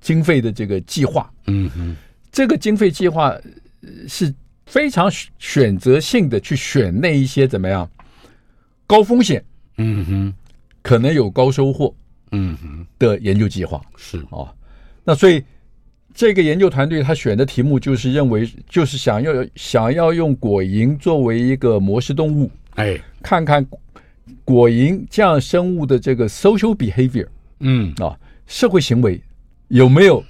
[0.00, 1.96] 经费的这个计划，嗯哼，
[2.30, 3.36] 这个经费计划
[4.06, 4.32] 是
[4.66, 7.90] 非常选择性的去选那一些怎么样
[8.86, 9.44] 高风险，
[9.76, 10.34] 嗯哼。
[10.82, 11.94] 可能有高收获，
[12.30, 12.86] 嗯哼。
[12.98, 13.82] 的研究计划。
[13.96, 14.18] 是。
[14.30, 14.48] 啊，
[15.04, 15.42] 那所以
[16.14, 23.64] 这个研究团队他选的题目就是认为就是想要想要用果蝇作为一个模式动物，哎，看看
[24.44, 27.26] 果蝇这样生物的这个 social behavior，
[27.60, 29.20] 嗯啊，社会行为
[29.68, 30.22] 有没有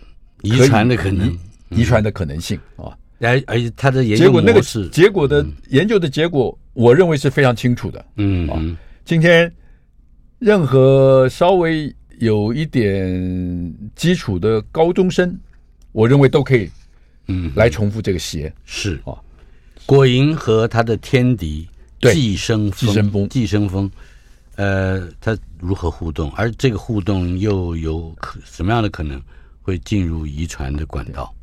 [0.43, 1.37] 遗传的可能？
[1.71, 2.97] 遗传的可能性啊。
[3.21, 8.05] 而而且他的研究结果那个结果的研究的结果，我认为是非常清楚的。
[8.17, 9.53] 嗯嗯，今天
[10.39, 15.39] 任何稍微有一点基础的高中生，
[15.93, 16.71] 我认为都可以，
[17.27, 18.53] 嗯，来重复这个实验。
[18.65, 19.01] 是。
[19.05, 19.15] 啊，
[19.87, 21.69] 果蝇和它的天敌
[22.01, 23.91] 寄生寄生蜂，寄生蜂，
[24.57, 26.31] 呃，它如何互动？
[26.33, 29.21] 而这个互动又有可什么样的可能
[29.63, 31.35] 会进入遗传的管道？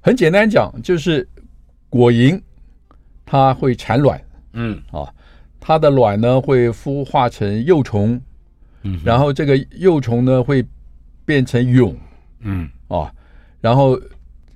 [0.00, 1.28] 很简单讲，就是
[1.90, 2.40] 果蝇
[3.24, 4.80] 它会产卵，嗯。
[4.92, 5.12] 啊，
[5.58, 8.20] 它的卵呢会孵化成幼虫，
[8.82, 10.64] 嗯，然后这个幼虫呢会
[11.24, 11.96] 变成蛹，
[12.38, 12.70] 嗯。
[12.88, 13.12] 啊，
[13.66, 14.00] 然后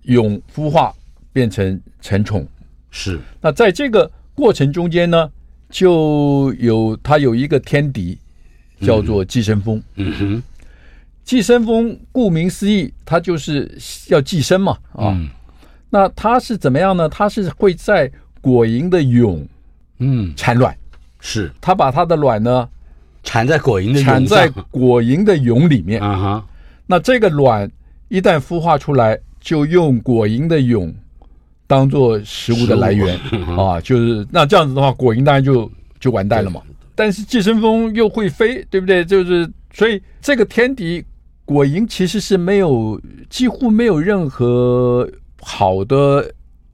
[0.04, 0.94] 蛹孵化
[1.32, 2.46] 变成成虫，
[2.92, 3.18] 是。
[3.40, 5.28] 那在这个过程中间呢，
[5.68, 8.16] 就有它有一个天敌，
[8.80, 10.42] 叫做寄生蜂，嗯哼，
[11.24, 13.76] 寄生蜂顾名思义，它就是
[14.10, 15.10] 要寄生嘛，啊。
[15.10, 15.28] 嗯。
[15.90, 17.08] 那它是怎么样呢？
[17.08, 18.08] 它是会在
[18.40, 19.44] 果蝇的蛹，
[19.98, 20.72] 嗯，产卵，
[21.18, 21.50] 是。
[21.60, 22.68] 它把它的卵呢
[23.24, 26.00] 产在果蝇的产在果蝇的蛹里面。
[26.00, 26.46] 啊哈。
[26.86, 27.68] 那这个卵
[28.10, 30.94] 一旦孵化出来，就用果蝇的蛹
[31.66, 33.18] 当做食物的来源
[33.56, 36.60] 啊， 就是那这样子的话，果蝇当然就就完蛋了嘛。
[36.94, 39.02] 但是寄生蜂又会飞，对不对？
[39.02, 41.02] 就是所以这个天敌
[41.46, 45.10] 果蝇其实是没有几乎没有任何。
[45.42, 46.30] 好的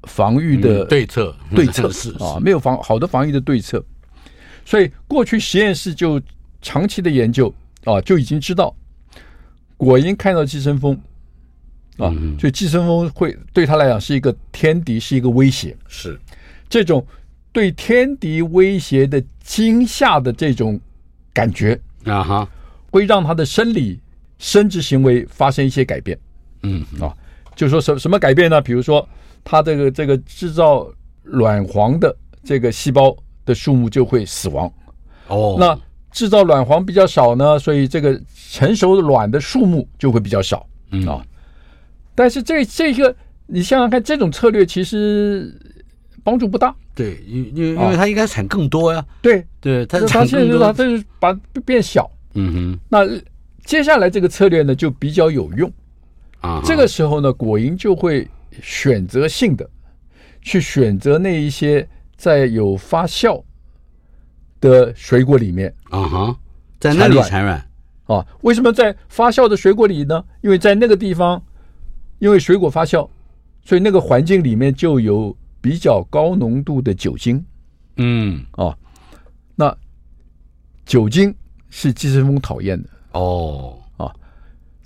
[0.09, 3.81] 防御的对策，对策 是啊，没有防好的防御的对策，
[4.65, 6.21] 所以过去实验室就
[6.61, 8.75] 长期的研究啊，就已经知道
[9.77, 10.99] 果蝇看到寄生蜂
[11.99, 15.77] 啊，所以寄生蜂会对他来讲是一个天敌，是一个威胁。
[15.89, 16.19] 是
[16.69, 17.05] 这种
[17.53, 20.81] 对天敌威胁的惊吓的这种
[21.33, 22.49] 感觉啊哈，
[22.91, 24.01] 会让他的生理
[24.39, 26.19] 生殖行为发生一些改变。
[26.63, 27.15] 嗯啊。
[27.55, 28.61] 就说什什么改变呢？
[28.61, 29.09] 比如说，
[29.43, 30.87] 它这个这个制造
[31.23, 34.71] 卵黄的这个细胞的数目就会死亡。
[35.29, 35.75] 哦，那
[36.11, 40.69] 制造卵黄比较少呢，所以这个成熟的卵的数目就会比较少。
[40.91, 41.25] 嗯啊，
[42.17, 43.15] 但是这这个
[43.47, 45.55] 你想想看，这种策略其实
[46.25, 46.75] 帮助不大。
[46.97, 49.05] 对，因因因为它应该产更多呀。
[49.23, 51.33] 对对，它它现在就是它这是把
[51.65, 52.11] 变小。
[52.35, 52.81] 嗯哼。
[52.89, 53.07] 那
[53.65, 55.71] 接下来这个策略呢，就比较有用。
[56.41, 58.27] 啊，这个时候呢，果蝇就会
[58.63, 59.69] 选择性的
[60.41, 63.43] 去选择那一些在有发酵
[64.61, 66.37] 的水果里面啊哈，
[66.81, 67.63] 在那里产卵
[68.07, 68.25] 啊？
[68.41, 70.25] 为什么在发酵的水果里呢？
[70.41, 71.43] 因为在那个地方，
[72.19, 73.09] 因为水果发酵，
[73.65, 77.45] 所以那个环境里面就有比较高浓度的酒精。
[77.97, 78.45] 嗯。
[78.53, 78.77] 哦，
[79.55, 79.77] 那
[80.85, 81.35] 酒精
[81.71, 82.89] 是寄生蜂讨厌的。
[83.13, 83.79] 哦。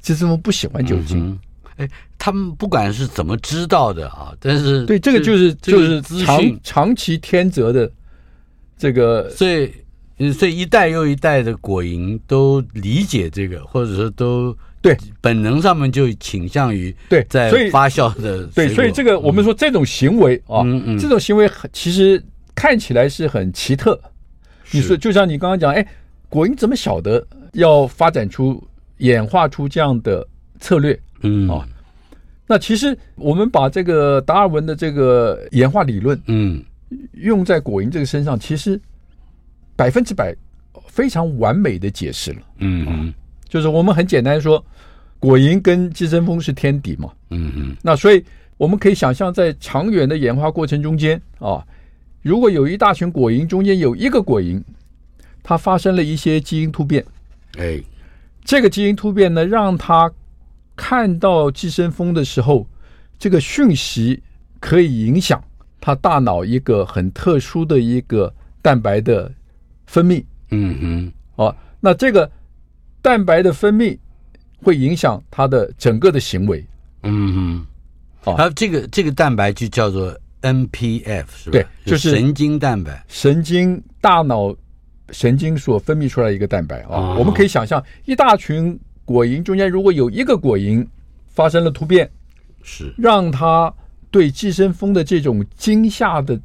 [0.03, 1.39] 寄生蜂不喜欢酒精，
[1.77, 7.93] 哎、嗯，他们不管是怎么知道的啊，但是对这个就是就是长长长期天择的
[8.79, 14.97] 这个，所以所以一代又一代的果蝇都理解这个，或者说都对。
[15.21, 22.23] 本能上面就倾向于对在发酵的对，所以这个我们说这种行为啊，嗯嗯，这种行为其实
[22.55, 24.01] 看起来是很奇特。
[24.71, 25.87] 你说就像你刚刚讲，哎，
[26.29, 28.63] 果蝇怎么晓得要发展出？
[29.01, 31.49] 演化出这样的策略，嗯。
[31.49, 31.67] 啊，
[32.47, 36.63] 那其实我们把这个达尔文的这个演化理论，嗯，
[37.15, 38.79] 用在果蝇这个身上，其实
[39.75, 40.37] 百分之百
[40.87, 43.15] 非常完美的解释了，嗯嗯，
[43.51, 44.65] 就是我们很简单说，
[45.19, 48.25] 果蝇跟寄生蜂是天敌嘛，嗯嗯，那所以
[48.57, 51.63] 我们可以想象，在长远的演化过程中间啊，
[52.23, 54.63] 如果有一大群果蝇中间有一个果蝇，
[55.43, 57.05] 它发生了一些基因突变，
[57.59, 57.83] 哎。
[58.43, 60.11] 这个基因突变呢，让它
[60.75, 62.67] 看到寄生蜂的时候，
[63.19, 64.23] 这个讯息
[64.59, 65.45] 可以影响
[65.79, 68.33] 它大脑一个很特殊的一个
[68.63, 69.31] 蛋白的
[69.87, 70.25] 分泌。
[70.51, 71.13] 嗯哼。
[71.37, 72.29] 哦，那这个
[73.03, 73.99] 蛋白的分泌
[74.63, 76.65] 会影响他的整个的行为。
[77.03, 77.67] 嗯嗯。
[78.25, 81.53] 哦，还有这个这个蛋白就叫做 NPF 是吧？
[81.53, 83.05] 对，就是神经蛋白。
[83.09, 84.55] 神经大脑。
[85.13, 90.87] 神经所分泌出来一个蛋白啊，哦、我们可以想象，一大群果蝇中间如果有一个果蝇
[91.27, 92.09] 发生了突变，
[92.63, 93.75] 是让它
[94.13, 96.41] 对寄生蜂的这种惊吓的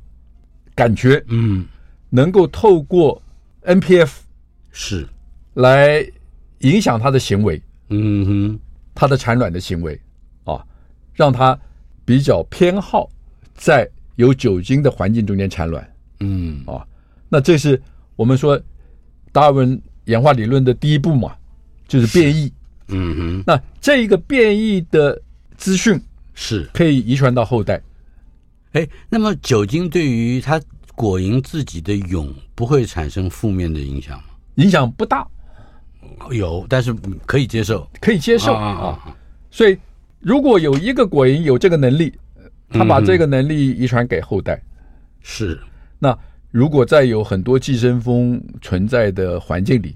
[0.73, 1.67] 感觉，嗯，
[2.09, 3.21] 能够透过
[3.65, 4.09] NPF
[4.71, 5.07] 是
[5.53, 6.03] 来
[6.59, 8.59] 影响它的行为，嗯哼，
[8.93, 9.99] 它的产卵的行为
[10.43, 10.63] 啊，
[11.13, 11.57] 让它
[12.03, 13.09] 比较偏好
[13.53, 16.85] 在有酒精的环境中间产卵，嗯啊，
[17.29, 17.81] 那这是。
[18.17, 18.57] 我们说
[19.33, 21.35] 达尔文演化理论的第一步嘛，
[21.85, 22.49] 就是变异。
[22.87, 25.21] 嗯哼，那这一个变异的
[25.57, 26.01] 资讯
[26.33, 27.81] 是可以遗传到后代。
[28.71, 30.61] 哎，那么酒精对于它
[30.95, 34.29] 果蝇自己的蛹不会产生负面的影响吗？
[34.55, 35.27] 影响不大，
[36.31, 36.93] 有，但是
[37.25, 38.99] 可以接受，可以接受啊。
[39.51, 39.77] 所以，
[40.19, 42.13] 如果有一个果蝇有这个能力，
[42.69, 44.61] 他把这个能力遗传给后代，嗯、
[45.21, 45.59] 是。
[45.99, 46.17] 那
[46.51, 49.95] 如果在有很多寄生蜂存在的环境里，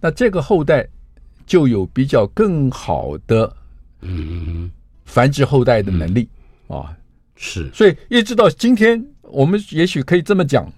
[0.00, 0.86] 那这个后代
[1.46, 3.54] 就有比较更好的
[4.00, 4.70] 嗯
[5.04, 6.28] 繁殖后代的能力、
[6.68, 6.96] 嗯、啊。
[7.36, 10.70] 是，所以一直到今天，我们也许可以这么讲：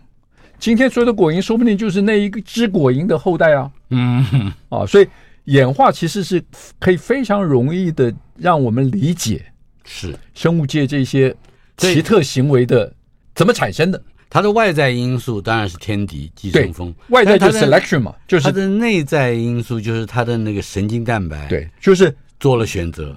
[0.62, 3.68] 今天所有的果蝇，说不定就是那一个只果蝇的后代啊。
[3.90, 4.25] 嗯，
[4.68, 5.09] 啊，所以
[5.46, 6.40] 演化其实是
[6.79, 9.44] 可以非常容易的让我们理解，
[9.85, 11.35] 是生物界这些
[11.79, 12.94] 奇特行为的
[13.35, 14.01] 怎么产生的。
[14.31, 23.16] 它的外在因素当然是天敌寄生蜂，外在就是 selection 嘛，就是它的内在因素就是它的那个神经蛋白，对，就是做了选择。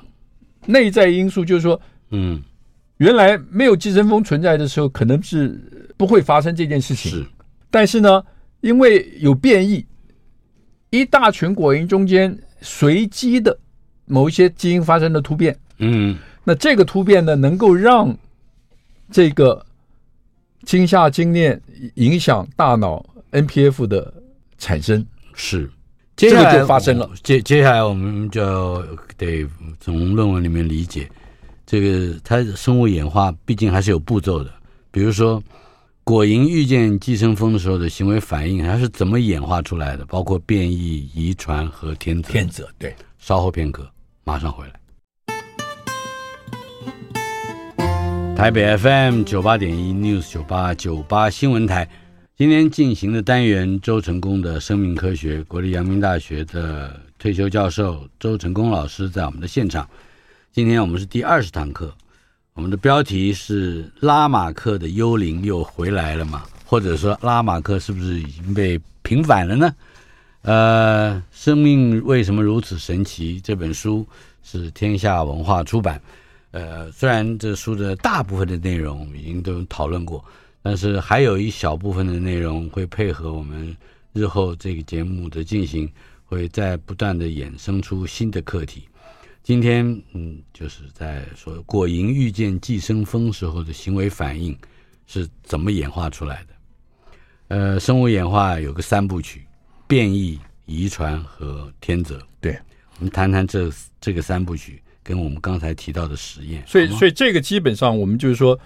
[0.65, 1.79] 内在因素就是说，
[2.09, 2.41] 嗯。
[2.99, 5.59] 原来没有寄生蜂存在的时候，可能是
[5.97, 7.11] 不会发生这件事情。
[7.11, 7.25] 是，
[7.75, 8.23] 但是呢，
[8.61, 9.85] 因为有变异，
[10.91, 13.59] 一大群果蝇中间随机的
[14.05, 15.53] 某一些基因发生了突变。
[15.79, 18.17] 嗯，那这个突变呢，能够让
[19.11, 19.65] 这个
[20.63, 21.61] 惊吓经链
[21.95, 24.13] 影响大脑 NPF 的
[24.57, 25.05] 产生。
[25.33, 25.69] 是，
[26.15, 27.09] 接下来这个就发生了。
[27.23, 28.81] 接接下来我们就
[29.17, 29.45] 得
[29.81, 31.11] 从论文里面理解。
[31.65, 34.49] 这个它生物演化毕竟还是有步骤的，
[34.91, 35.43] 比如说
[36.07, 40.05] 果蝇遇见寄生蜂的时候的行为反应，它是怎么演化出来的？
[40.05, 42.31] 包括变异、遗传和天择。
[42.31, 42.95] 天择，对。
[43.17, 43.89] 稍后片刻，
[44.23, 44.73] 马上回来。
[48.35, 51.89] 台北 FM 九八点一 News 九八九八新闻台，
[52.37, 59.89] 今天进行的单元周成功的生命科学，国立阳明大学的退休教授周成功老师在我们的现场。
[60.51, 61.91] 今天我们是第二十堂课，
[62.55, 69.75] 我们的标题是“拉马克的幽灵又回来了吗？”或者说，拉马克是不是已经被平反了呢？
[70.43, 73.41] 呃，生命为什么如此神奇？
[73.41, 74.07] 这本书
[74.41, 76.01] 是天下文化出版。
[76.51, 80.23] 呃，虽然这书的大部分的内容已经都讨论过，
[80.61, 83.75] 但是还有一小部分的内容会配合我们
[84.13, 85.91] 日后这个节目的进行，
[86.23, 88.87] 会再不断的衍生出新的课题。
[89.45, 94.57] 今天，嗯，就是在说果蝇遇见寄生蜂时候的行为反应
[95.05, 96.55] 是怎么演化出来的。
[97.49, 99.45] 呃，生物演化有个三部曲：
[99.85, 102.19] 变异、遗传和天择。
[102.41, 102.57] 对，
[102.97, 106.63] 我们谈谈这这个三部曲跟我们刚才提到的实验。
[106.65, 108.59] 所以，所以这个基本上我们就是说，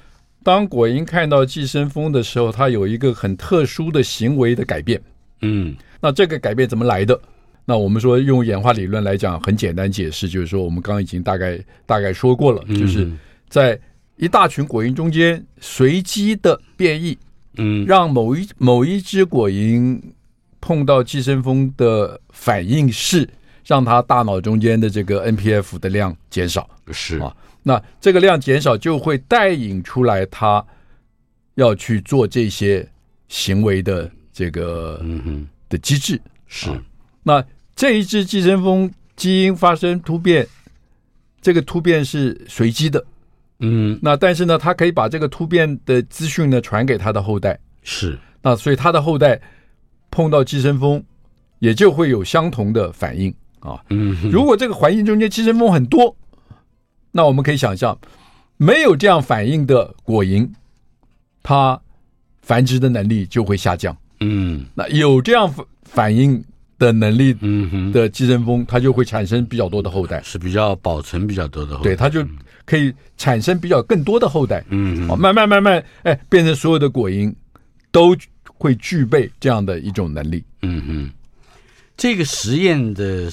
[0.44, 5.02] 当果蝇看到寄生蜂的时候，它有一个很特殊的行为的改变。
[5.42, 7.20] 嗯，那这个改变怎么来的？
[7.69, 13.08] 那我们说用演化理论来讲，很简单解释，就是说我们刚刚已经大概大概说过了，就是
[13.47, 13.79] 在
[14.15, 17.15] 一大群果蝇中间随机的变异，
[17.58, 20.01] 嗯，让某一某一只果蝇
[20.60, 23.29] 碰到寄生蜂的反应是
[23.63, 27.19] 让它大脑中间的这个 NPF 的量减少，是。
[27.19, 30.65] 啊，那这个量减少就会带引出来它
[31.53, 32.84] 要去做这些
[33.27, 35.47] 行为的这个嗯哼。
[35.69, 36.71] 的机制是。
[37.21, 37.45] 那。
[37.80, 40.46] 这一只寄生蜂基因发生突变，
[41.39, 43.02] 这个突变是随机的，
[43.60, 49.39] 嗯，那但是呢，它可以把这个突变的资讯呢传给它的后代，是，那所以它的后代
[50.12, 51.02] 碰到寄生蜂，
[51.60, 53.82] 也就会有相同的反应啊。
[53.92, 56.13] 嗯，如果这个环境中间寄生蜂很多，
[57.13, 57.98] 那我们可以想象，
[58.58, 60.46] 没有这样反应的果蝇，
[61.42, 61.80] 它
[62.42, 63.98] 繁殖的能力就会下降。
[64.20, 65.50] 嗯，那有这样
[65.84, 66.44] 反应。
[66.80, 72.26] 的能力，嗯哼，的寄生蜂，它就会产生比较多的后代，是比较保存比较多的后代，对，它就
[72.65, 77.32] 可以产生比较更多的后代，嗯，慢慢慢慢，哎，变成所有的果蝇
[77.92, 78.15] 都
[78.58, 81.12] 会具备这样的一种能力，嗯嗯。
[81.98, 83.30] 这个实验的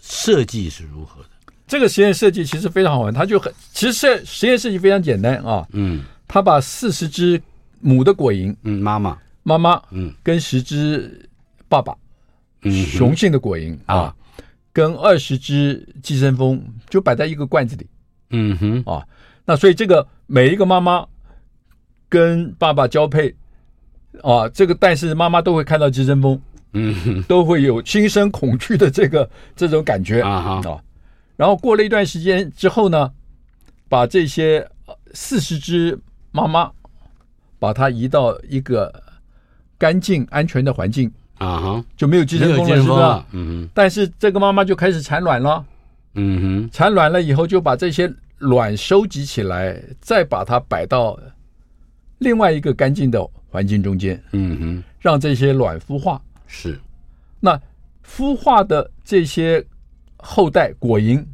[0.00, 1.28] 设计是如何的？
[1.66, 7.42] 这个实验设计其实非常好玩，它就很，其实实实验设计非常简单啊，嗯，它把四十只
[7.80, 11.28] 母的果蝇，嗯，妈妈，妈妈，嗯，跟十只
[11.68, 11.92] 爸爸。
[12.64, 14.14] 嗯、雄性的果蝇啊，
[14.72, 16.60] 跟二十只寄生蜂
[16.90, 17.86] 就摆在一个罐子里，
[18.30, 18.82] 嗯哼。
[18.84, 19.06] 啊，
[19.44, 21.06] 那所以这个每一个妈妈
[22.08, 23.34] 跟爸爸交配
[24.22, 26.40] 啊，这个但是妈妈都会看到寄生蜂，
[26.72, 30.22] 嗯哼，都会有心生恐惧的这个这种感觉。
[30.22, 30.82] 啊啊，
[31.36, 33.12] 然后过了一段时间之后呢，
[33.88, 34.66] 把这些
[35.12, 35.98] 四十只
[36.32, 36.70] 妈妈
[37.58, 39.02] 把它移到一个
[39.76, 41.12] 干净安全的环境。
[41.38, 43.00] 啊哈，就没有寄生蜂了，是不是？
[43.32, 43.68] 嗯哼。
[43.74, 45.64] 但是这个妈妈就开始产卵了。
[46.14, 46.70] 嗯哼。
[46.72, 51.18] 产卵了以后，就把这些卵收集起来，再把它摆到
[52.18, 56.20] 另外一个干净的环境中间，嗯哼，让这些卵孵化。
[56.46, 56.78] 是，
[57.40, 57.60] 那
[58.06, 59.64] 孵化的这些
[60.18, 61.24] 后代果蝇，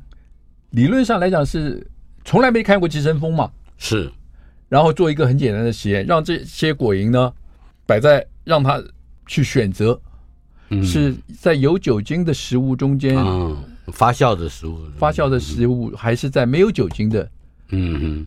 [0.71, 1.87] 理论上来讲是
[2.25, 3.51] 从来没看过寄生蜂嘛？
[3.77, 4.11] 是，
[4.69, 7.33] 然后做一个很简单的实验，让这些果蝇呢
[7.87, 8.83] 摆在让它
[9.31, 10.01] 去选择，
[10.70, 13.16] 嗯、是在有酒精的食物中间。
[13.16, 13.57] 嗯
[13.93, 17.28] 发酵的食物，发酵的食物还是在没有酒精的，
[17.70, 18.26] 嗯嗯，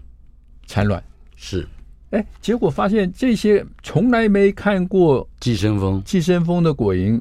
[0.65, 1.01] 产卵。
[1.37, 1.65] 是，
[2.09, 7.17] 哎，结果发现这些从来没看过寄生蜂，寄生蜂的果蝇，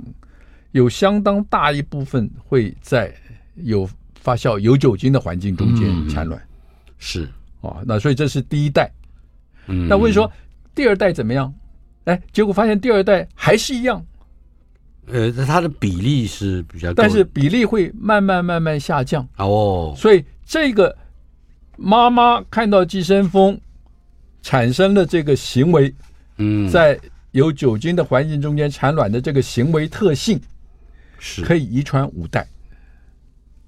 [0.72, 3.14] 有相当大一部分会在
[3.55, 6.43] 有发酵有酒精的环境中间产卵，
[6.99, 7.28] 是。
[7.61, 8.91] 啊，那所以这是第一代，
[9.68, 10.28] 嗯，那问说
[10.74, 11.55] 第二代怎么样？
[12.05, 14.05] 哎，结果发现第二代还是一样。
[15.07, 19.27] 呃，它的比例是比较，但是比例会慢慢慢慢下降。
[19.37, 19.95] 哦。
[19.97, 20.97] 所以这个
[21.77, 23.61] 妈妈看到寄生蜂
[24.43, 25.93] 产生了这个行为，
[26.39, 26.99] 嗯，在
[27.33, 30.41] 有酒精的环境中间产卵的这个行为特性，
[31.19, 31.43] 是。
[31.43, 32.47] 可以遗传五代，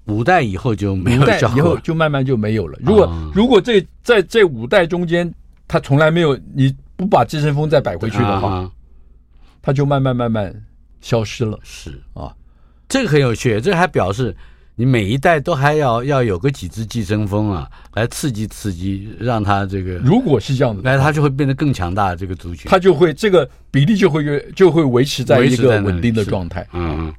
[0.05, 2.79] 五代以后就没有，五代以后就慢慢就没有了。
[2.81, 5.31] 如果如果这在这五代中间，
[5.67, 8.69] 它从来没有，你不把寄生蜂再摆回去的话，
[9.61, 10.53] 它就慢慢慢慢。
[11.01, 12.33] 消失了，是啊，
[12.89, 14.35] 这个很有趣，这个还表示
[14.73, 22.15] 你每一代都还要要有个几只寄生蜂啊，来刺激刺激，让它这个如果是这样子，那它就会变得更强大。
[22.15, 26.67] 这个族群，它就会这个比例就会越就会维持在一个稳定的状态。
[26.73, 27.13] 嗯，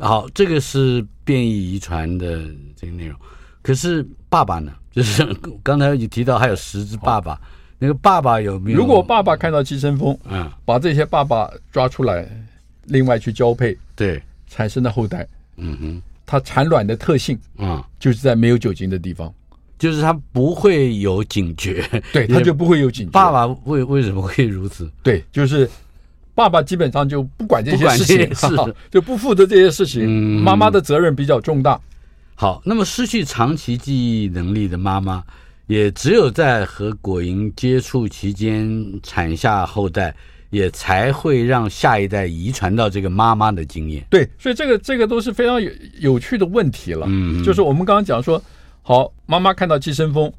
[0.00, 2.42] 好，这个是变异遗传的
[2.74, 3.16] 这个内容。
[3.62, 4.72] 可是爸爸呢？
[4.90, 5.24] 就是
[5.62, 7.40] 刚才你提到还有十只爸爸，
[7.84, 8.78] 那个爸爸有没有？
[8.78, 12.26] 如果爸爸看到寄生蜂，嗯，把这些爸爸抓出来。
[12.88, 15.26] 另外去交配，对，产生的后代，
[15.56, 19.32] 嗯哼，它产卵的特性，嗯，就是在没有酒精的地方，
[19.78, 21.82] 就是它不会有警觉，
[22.12, 23.10] 对，它就不会有警觉。
[23.10, 24.86] 爸爸为为什么会如此？
[25.02, 25.66] 对，就是
[26.34, 30.02] 爸爸基本上就不管这些事情，是就不负责这些事情。
[30.04, 31.80] 嗯，妈妈的责任比较重大。
[32.34, 35.24] 好，那么失去长期记忆能力的妈妈，
[35.66, 40.14] 也只有在和果蝇接触期间产下后代。
[40.50, 44.06] 也才会让下一代遗传到这个妈妈的经验。
[44.08, 47.06] 对，所以这个这个都是非常有有趣的问题了。
[47.08, 48.40] 嗯，就是我们刚刚讲说，
[48.80, 50.32] 好，妈妈看到寄生蜂，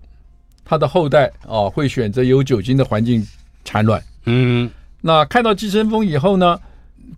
[0.64, 3.28] 它的后代啊会选择有酒精的环境
[3.66, 4.02] 产卵。
[4.26, 4.72] 嗯，
[5.02, 6.58] 那看到寄生蜂以后呢，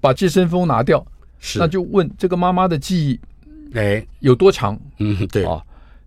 [0.02, 1.06] 把寄生蜂拿掉，
[1.38, 3.20] 是，那就问这个妈妈的记忆，
[3.78, 4.76] 哎，有多长？
[4.98, 5.62] 嗯，对啊，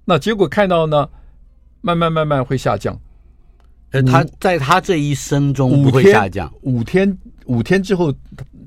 [0.04, 1.08] 那结果看到呢，
[1.80, 2.98] 慢慢慢慢会下降。
[3.92, 8.14] 呃，他在他这一生中不会下降，五天五天之后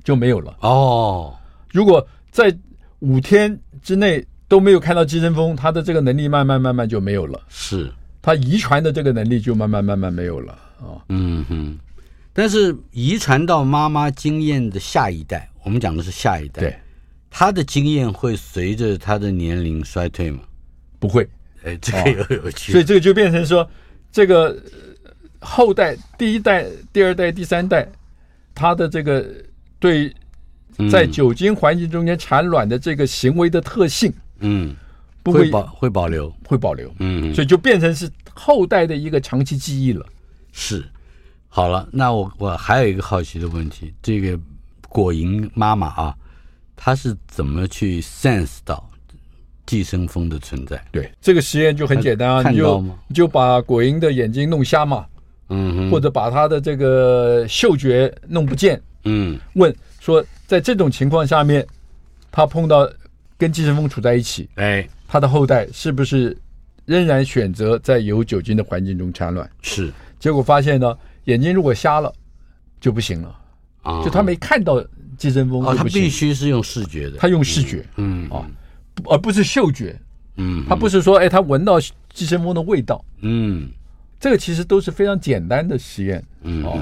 [0.03, 0.53] 就没有了。
[0.59, 1.33] 哦，
[1.71, 2.53] 如果在
[2.99, 7.39] 五天之内都没有看到寄生蜂，他的这个能力慢慢慢慢就没有了。
[7.47, 7.89] 是，
[8.21, 10.99] 他遗传的这个能力就慢慢慢慢没有了啊。
[11.07, 11.79] 嗯哼，
[12.33, 16.75] 但是遗传到妈妈经验的下一代，我们讲的是下一代，对，
[17.29, 20.41] 他的经验会随着他的年龄衰退吗？
[20.99, 21.25] 不会。
[21.63, 23.69] 哎，这个有有趣，所以这个就变成说
[24.11, 24.57] 这个。
[25.45, 27.85] 后代第一代、第二代、第三代，
[28.55, 29.25] 他的这个
[29.77, 30.09] 对
[30.89, 34.09] 在酒精环境中间产卵的这个行为的特性，
[34.39, 34.73] 嗯，
[35.21, 40.05] 不会，会保会保留，会保留，嗯，所以就变成是后代的一个长期记忆了。
[40.53, 40.81] 是，
[41.49, 44.39] 好了，那我我还有一个好奇的问题，这个
[44.87, 46.15] 果蝇妈妈啊，
[46.77, 48.89] 她是怎么去 sense 到
[49.65, 50.83] 寄生蜂的存在？
[50.91, 55.05] 对，这个实验就很简单啊，你就你就把果蝇的眼睛弄瞎嘛。
[55.49, 61.67] 嗯，或者把它的这个嗅觉弄不见，嗯，问说，在这种情况下面，
[62.31, 62.89] 他碰到
[63.37, 66.35] 跟寄生蜂处在一起，哎，他的后代是不是
[66.85, 69.47] 仍然选择在有酒精的环境中产卵？
[69.61, 72.11] 是，结果发现呢，眼睛如果瞎了
[72.79, 73.35] 就不行了，
[73.83, 74.83] 啊，就他没看到
[75.17, 78.27] 寄生蜂，哦，他必须是用视觉的，他用视觉，嗯。
[78.29, 78.47] 啊，
[79.09, 79.99] 而不是嗅觉，
[80.37, 81.79] 嗯，他不是说，哎，他闻到
[82.11, 83.69] 寄生蜂的味道，嗯。
[84.19, 86.79] 这个其实都是非常简单的实验，嗯，哦，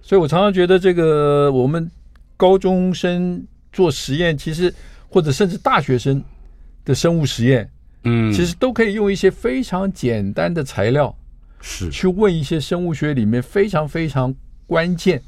[0.00, 1.90] 所以我常常觉得这个我们
[2.36, 4.72] 高中生做实验，其实
[5.08, 6.22] 或者甚至大学生
[6.84, 7.68] 的生物实验，
[8.04, 11.12] 嗯，其实都可以用一些非常简单的材料，
[11.60, 14.32] 是去问一些生物学里面非常非常
[14.64, 15.20] 关键、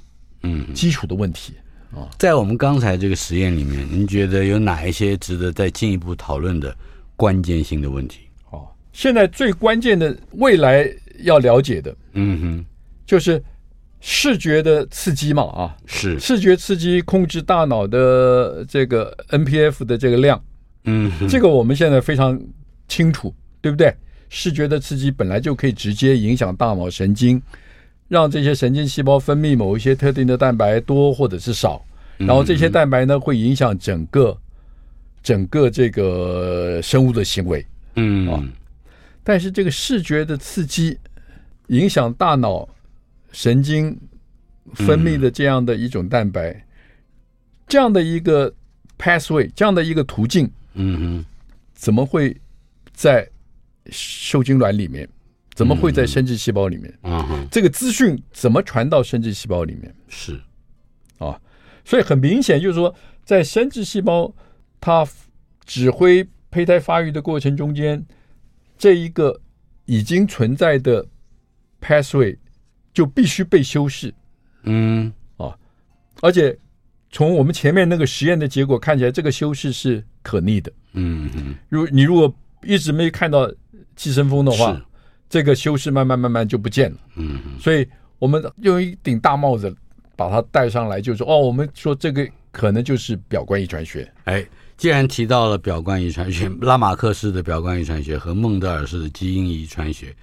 [0.45, 0.73] 嗯。
[0.73, 1.55] 基础的问题
[1.93, 2.09] 啊。
[2.19, 6.75] 在我们刚才这个实验里面，您觉得有哪一些值得再进一步讨论的
[7.17, 8.21] 关键性的问题？
[8.51, 10.91] 哦，现在最关键的未来。
[11.23, 12.65] 要了解的，嗯哼，
[13.05, 13.45] 就是
[14.01, 20.43] 视觉的刺激嘛，啊，是视觉刺激控制大脑的这个 NPF 的这个量，
[20.85, 22.41] 嗯，这个我们现在非常
[22.89, 23.95] 清楚，对不对？
[24.31, 27.39] 视觉的刺激本来就可以直接影响大脑神经，
[28.11, 31.81] 让这些神经细胞分泌某一些特定的蛋白多或者是少，
[32.19, 34.37] 然后这些蛋白呢会影响整个
[35.23, 37.65] 整个这个生物的行为。
[37.95, 38.43] 嗯啊，
[39.23, 40.99] 但是这个视觉的刺激
[41.69, 42.69] 影响大脑
[43.31, 43.97] 神经
[44.75, 46.67] 分泌的这样的一种蛋白，
[47.69, 48.53] 这样的一个
[48.99, 51.25] pathway，这样的一个途径，嗯哼，
[51.75, 52.37] 怎么会
[52.93, 53.25] 在
[53.89, 55.09] 受精卵里面？
[55.55, 56.99] 怎么会在生殖细胞里面？
[57.03, 59.95] 嗯哼，这个资讯怎么传到生殖细胞里面？
[60.09, 60.41] 是
[61.19, 61.39] 啊，
[61.85, 62.95] 所以很明显就是说，
[63.25, 64.33] 在生殖细胞
[64.81, 65.07] 它
[65.67, 68.05] 指挥胚胎发育的过程中间，
[68.79, 69.41] 这一个
[69.85, 71.07] 已经存在的
[71.81, 72.37] pathway
[72.95, 74.15] 就必须被修饰。
[74.63, 75.57] 嗯啊，
[76.23, 76.57] 而且
[77.11, 80.73] 从我们前面那个实验的结果看起来，这个修饰是可逆的。
[80.93, 82.33] 嗯嗯，如你如果
[82.63, 83.51] 一直没看到
[83.95, 84.81] 寄生蜂的话，
[85.31, 86.99] 这个修饰慢慢慢慢就不见了。
[87.17, 89.75] 嗯，所以我们用一顶大帽子
[90.15, 94.13] 把它戴上来，就是说哦，我们说这个可能就是表观遗传学。
[94.25, 94.45] 哎，
[94.77, 100.15] 既然提到了表观遗传学，拉马克式的表观遗传学和孟德尔式的基因遗传学，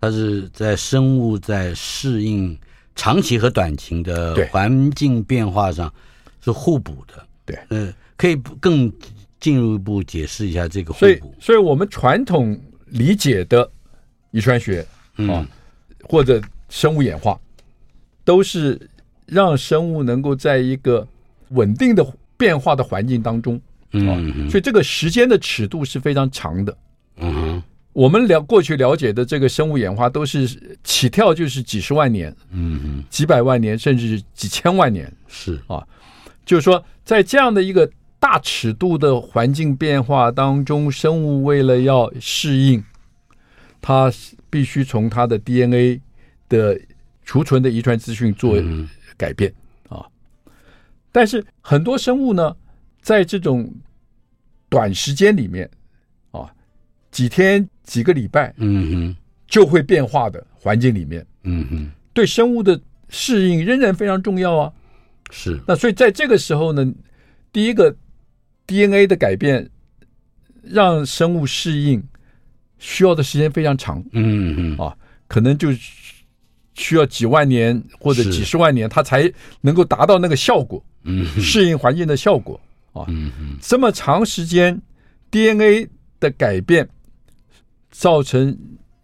[0.00, 2.58] 它是在生物在适应。
[2.96, 5.92] 长期和短期的环境变化上
[6.40, 8.88] 是互补的，对，呃，可以更
[9.40, 11.00] 进入一步解释一下这个互补。
[11.00, 12.56] 所以，所以我们传统
[12.86, 13.68] 理解的
[14.34, 15.48] 遗传学啊，嗯、
[16.02, 17.38] 或者生物演化，
[18.24, 18.78] 都是
[19.26, 21.06] 让生物能够在一个
[21.50, 22.04] 稳定的
[22.36, 23.60] 变化的环境当中，
[23.92, 26.76] 嗯，所以这个时间的尺度是非常长的，
[27.18, 27.62] 嗯哼。
[27.92, 30.50] 我们了过去了解的这个生物演化都是
[30.82, 35.60] 起跳就是几十万年，嗯嗯，几百万年甚至几千万年，是。
[35.68, 35.80] 啊，
[36.44, 42.82] 就是说在这样的一个大尺度的环境变化当中，生物为了要适应，
[43.86, 44.10] 它
[44.48, 46.00] 必须从它的 DNA
[46.48, 46.80] 的
[47.22, 48.56] 储存的遗传资讯做
[49.14, 49.52] 改变
[49.90, 50.06] 啊。
[51.12, 52.56] 但是很多生物呢，
[53.02, 53.70] 在这种
[54.70, 55.68] 短时间里面
[56.30, 56.50] 啊。
[57.10, 59.16] 几天、几个礼拜，嗯哼，
[59.46, 62.80] 就会变化的环境里面，嗯哼，对生物的
[63.10, 64.72] 适应仍然非常重要啊。
[65.30, 66.90] 是，那所以在这个时候呢，
[67.52, 67.94] 第一个
[68.66, 69.68] DNA 的改变
[70.62, 72.02] 让生物适应
[72.84, 74.76] 需要的时间非常长，嗯嗯。
[74.76, 74.94] 啊，
[75.26, 75.68] 可能就
[76.74, 79.32] 需要几万年或者几十万年，它才
[79.62, 82.60] 能够达到那个效果，嗯，适应环境的效果。
[82.92, 84.80] 啊，嗯嗯，这么长时间
[85.30, 85.88] DNA
[86.20, 86.86] 的改变。
[87.96, 88.58] 造成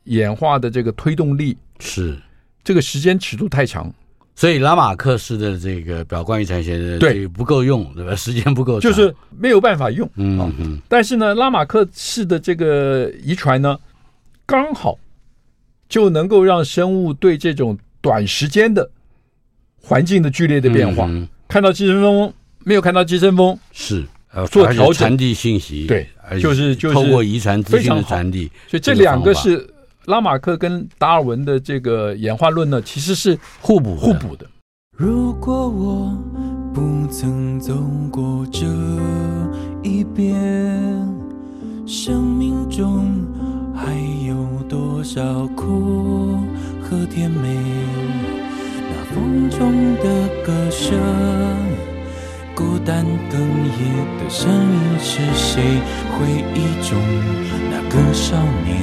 [0.07, 2.19] 演化的这个推动力是。
[2.65, 3.95] 这个时间尺度太长，
[4.41, 7.29] 所以拉马克式的这个表观遗传学的对。
[7.29, 8.17] 不够用，对吧？
[8.17, 10.09] 时间不够长，就是没有办法用。
[10.15, 10.81] 嗯嗯。
[10.89, 13.79] 但是呢，拉马克式的这个遗传呢，
[14.47, 14.99] 刚好
[15.91, 18.91] 就能够让生物对这种短时间的
[19.79, 22.33] 环境的剧烈的变化，嗯、看到寄生蜂
[22.65, 24.03] 没有看到寄生蜂是。
[24.33, 24.95] 呃，做调整。
[24.95, 26.09] 传递信息，对，
[26.41, 29.69] 就是就是通过遗传资讯的传递，所以这两个是
[30.07, 34.47] 拉马克跟达尔文的这个演化论呢，其实是互补互补的。
[34.97, 36.17] 如果我
[36.75, 37.75] 不曾走
[38.11, 38.67] 过这
[39.83, 40.35] 一边，
[41.87, 43.07] 生命中
[43.75, 43.95] 还
[44.27, 46.39] 有多少苦
[46.83, 47.57] 和甜美？
[48.91, 50.99] 那风中的歌声。
[52.55, 55.81] 孤单哽咽的声音是谁？
[56.13, 56.99] 回忆中
[57.71, 58.83] 那个少年，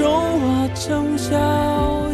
[0.00, 2.09] 融化成笑